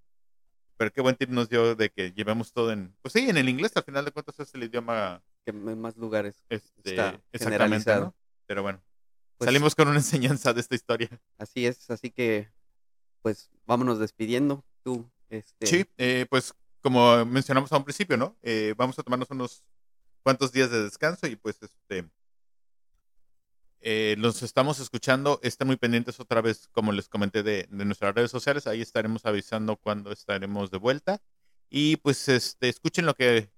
Pero 0.78 0.92
qué 0.92 1.02
buen 1.02 1.16
tip 1.16 1.30
nos 1.30 1.48
dio 1.48 1.76
de 1.76 1.90
que 1.90 2.12
llevemos 2.12 2.52
todo 2.52 2.72
en, 2.72 2.94
pues 3.02 3.14
sí, 3.14 3.30
en 3.30 3.38
el 3.38 3.48
inglés, 3.48 3.72
al 3.76 3.84
final 3.84 4.04
de 4.04 4.12
cuentas 4.12 4.38
es 4.40 4.54
el 4.56 4.64
idioma 4.64 5.24
Que 5.46 5.52
en 5.52 5.80
más 5.80 5.96
lugares 5.96 6.44
este, 6.50 6.90
está 6.90 7.22
exactamente. 7.32 7.92
Pero 8.46 8.62
bueno, 8.62 8.82
Pues, 9.38 9.48
salimos 9.48 9.74
con 9.74 9.88
una 9.88 9.98
enseñanza 9.98 10.54
de 10.54 10.60
esta 10.62 10.76
historia. 10.76 11.10
Así 11.38 11.66
es, 11.66 11.90
así 11.90 12.12
que 12.12 12.50
pues 13.22 13.50
vámonos 13.66 14.00
despidiendo. 14.00 14.64
Tú, 14.84 15.10
este, 15.30 15.66
Sí, 15.66 15.86
eh, 15.98 16.28
pues 16.30 16.54
como 16.82 17.26
mencionamos 17.26 17.72
a 17.72 17.78
un 17.78 17.84
principio, 17.84 18.18
¿no? 18.18 18.36
Eh, 18.44 18.76
vamos 18.78 19.00
a 19.00 19.04
tomarnos 19.04 19.32
unos 19.32 19.64
cuantos 20.22 20.52
días 20.52 20.70
de 20.70 20.84
descanso 20.84 21.26
y 21.26 21.36
pues 21.36 21.58
este 21.64 22.08
eh, 23.88 24.16
los 24.18 24.42
estamos 24.42 24.80
escuchando. 24.80 25.40
Estén 25.44 25.68
muy 25.68 25.78
pendientes 25.78 26.20
otra 26.20 26.42
vez, 26.42 26.68
como 26.72 26.92
les 26.92 27.08
comenté, 27.08 27.44
de, 27.44 27.68
nuestras 27.70 28.16
redes 28.16 28.32
sociales. 28.32 28.66
Ahí 28.66 28.82
estaremos 28.82 29.28
avisando 29.28 29.78
cuando 29.78 30.12
estaremos 30.12 30.72
de 30.72 30.80
vuelta. 30.80 31.22
Y 31.70 31.98
pues 31.98 32.28
este 32.28 32.68
escuchen 32.68 33.06
lo 33.06 33.14
que 33.14 33.52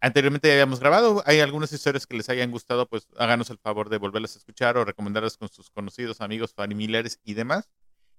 anteriormente 0.00 0.48
ya 0.48 0.54
habíamos 0.54 0.80
grabado. 0.80 1.22
Hay 1.26 1.40
algunas 1.40 1.74
historias 1.74 2.06
que 2.06 2.16
les 2.16 2.30
hayan 2.30 2.50
gustado, 2.50 2.88
pues 2.88 3.06
háganos 3.18 3.50
el 3.50 3.58
favor 3.58 3.90
de 3.90 3.98
volverlas 3.98 4.34
a 4.34 4.38
escuchar 4.38 4.78
o 4.78 4.84
recomendarlas 4.86 5.36
con 5.36 5.50
sus 5.50 5.68
conocidos, 5.68 6.22
amigos, 6.22 6.54
familiares 6.54 7.20
y 7.22 7.34
demás. 7.34 7.68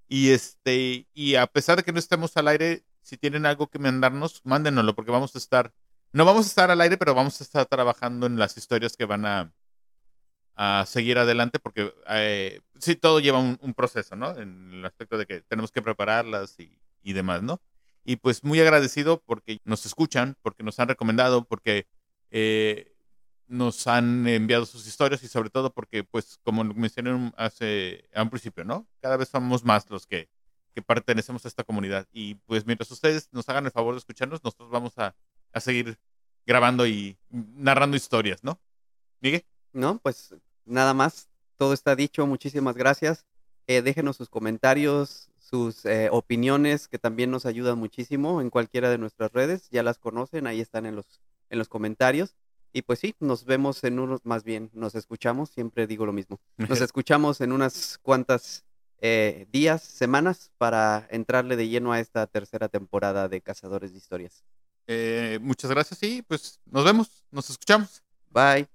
Y 0.07 0.29
este, 0.29 1.07
y 1.15 1.35
a 1.35 1.47
pesar 1.47 1.77
de 1.77 1.83
que 1.83 1.91
no 1.91 1.97
estemos 1.97 2.37
al 2.37 2.49
aire, 2.49 2.85
si 3.01 3.17
tienen 3.17 3.47
algo 3.47 3.67
que 3.67 3.79
mandarnos, 3.79 4.41
mándenoslo, 4.43 4.93
porque 4.93 5.11
vamos 5.11 5.33
a 5.33 5.39
estar, 5.39 5.73
no 6.13 6.23
vamos 6.23 6.45
a 6.45 6.49
estar 6.49 6.69
al 6.69 6.81
aire, 6.81 6.97
pero 6.97 7.15
vamos 7.15 7.41
a 7.41 7.43
estar 7.43 7.65
trabajando 7.65 8.27
en 8.27 8.37
las 8.37 8.57
historias 8.57 8.95
que 8.95 9.05
van 9.05 9.25
a, 9.25 9.51
a 10.55 10.85
seguir 10.87 11.17
adelante, 11.17 11.59
porque 11.59 11.93
eh, 12.09 12.61
sí, 12.79 12.95
todo 12.95 13.19
lleva 13.19 13.39
un, 13.39 13.73
proceso, 13.73 14.15
¿no? 14.15 14.37
En 14.37 14.71
el 14.71 14.85
aspecto 14.85 15.17
de 15.17 15.25
que 15.25 15.41
tenemos 15.41 15.71
que 15.71 15.81
prepararlas 15.81 16.59
y, 16.59 16.79
y 17.03 17.13
demás, 17.13 17.43
¿no? 17.43 17.61
Y 18.05 18.17
pues 18.17 18.43
muy 18.43 18.59
agradecido 18.59 19.21
porque 19.25 19.59
nos 19.65 19.85
escuchan, 19.85 20.37
porque 20.41 20.63
nos 20.63 20.79
han 20.79 20.87
recomendado, 20.87 21.43
porque 21.45 21.87
eh, 22.31 22.93
nos 23.47 23.87
han 23.87 24.27
enviado 24.27 24.65
sus 24.65 24.87
historias 24.87 25.23
y 25.23 25.27
sobre 25.27 25.49
todo 25.49 25.73
porque, 25.73 26.03
pues, 26.03 26.39
como 26.43 26.63
mencioné 26.63 27.33
hace 27.37 28.07
a 28.13 28.23
un 28.23 28.29
principio, 28.29 28.63
¿no? 28.63 28.87
Cada 29.01 29.17
vez 29.17 29.29
somos 29.29 29.63
más 29.63 29.89
los 29.89 30.07
que, 30.07 30.29
que 30.73 30.81
pertenecemos 30.81 31.45
a 31.45 31.47
esta 31.47 31.63
comunidad. 31.63 32.07
Y 32.11 32.35
pues 32.35 32.65
mientras 32.65 32.91
ustedes 32.91 33.29
nos 33.31 33.47
hagan 33.49 33.65
el 33.65 33.71
favor 33.71 33.93
de 33.93 33.99
escucharnos, 33.99 34.43
nosotros 34.43 34.69
vamos 34.69 34.97
a, 34.97 35.15
a 35.53 35.59
seguir 35.59 35.97
grabando 36.45 36.85
y 36.87 37.17
narrando 37.29 37.97
historias, 37.97 38.43
¿no? 38.43 38.59
Miguel. 39.19 39.45
No, 39.73 39.99
pues 39.99 40.33
nada 40.65 40.93
más, 40.93 41.29
todo 41.57 41.73
está 41.73 41.95
dicho, 41.95 42.25
muchísimas 42.27 42.75
gracias. 42.75 43.25
Eh, 43.67 43.81
déjenos 43.81 44.17
sus 44.17 44.29
comentarios, 44.29 45.29
sus 45.39 45.85
eh, 45.85 46.09
opiniones, 46.11 46.87
que 46.87 46.99
también 46.99 47.31
nos 47.31 47.45
ayudan 47.45 47.77
muchísimo 47.77 48.41
en 48.41 48.49
cualquiera 48.49 48.89
de 48.89 48.97
nuestras 48.97 49.31
redes, 49.31 49.69
ya 49.71 49.83
las 49.83 49.97
conocen, 49.97 50.47
ahí 50.47 50.61
están 50.61 50.85
en 50.85 50.95
los, 50.95 51.21
en 51.49 51.59
los 51.59 51.69
comentarios. 51.69 52.35
Y 52.73 52.81
pues 52.81 52.99
sí, 52.99 53.15
nos 53.19 53.45
vemos 53.45 53.83
en 53.85 53.99
unos, 53.99 54.25
más 54.25 54.43
bien, 54.43 54.69
nos 54.73 54.95
escuchamos, 54.95 55.49
siempre 55.49 55.87
digo 55.87 56.05
lo 56.05 56.11
mismo. 56.11 56.41
Nos 56.57 56.81
escuchamos 56.81 57.39
en 57.39 57.53
unas 57.53 57.97
cuantas 58.01 58.65
eh, 58.99 59.47
días, 59.51 59.81
semanas, 59.81 60.51
para 60.57 61.07
entrarle 61.09 61.55
de 61.55 61.69
lleno 61.69 61.93
a 61.93 61.99
esta 61.99 62.27
tercera 62.27 62.67
temporada 62.67 63.29
de 63.29 63.39
Cazadores 63.39 63.93
de 63.93 63.97
Historias. 63.97 64.43
Eh, 64.87 65.39
muchas 65.41 65.71
gracias 65.71 66.01
y 66.03 66.21
pues 66.21 66.59
nos 66.65 66.83
vemos, 66.83 67.23
nos 67.31 67.49
escuchamos. 67.49 68.03
Bye. 68.29 68.74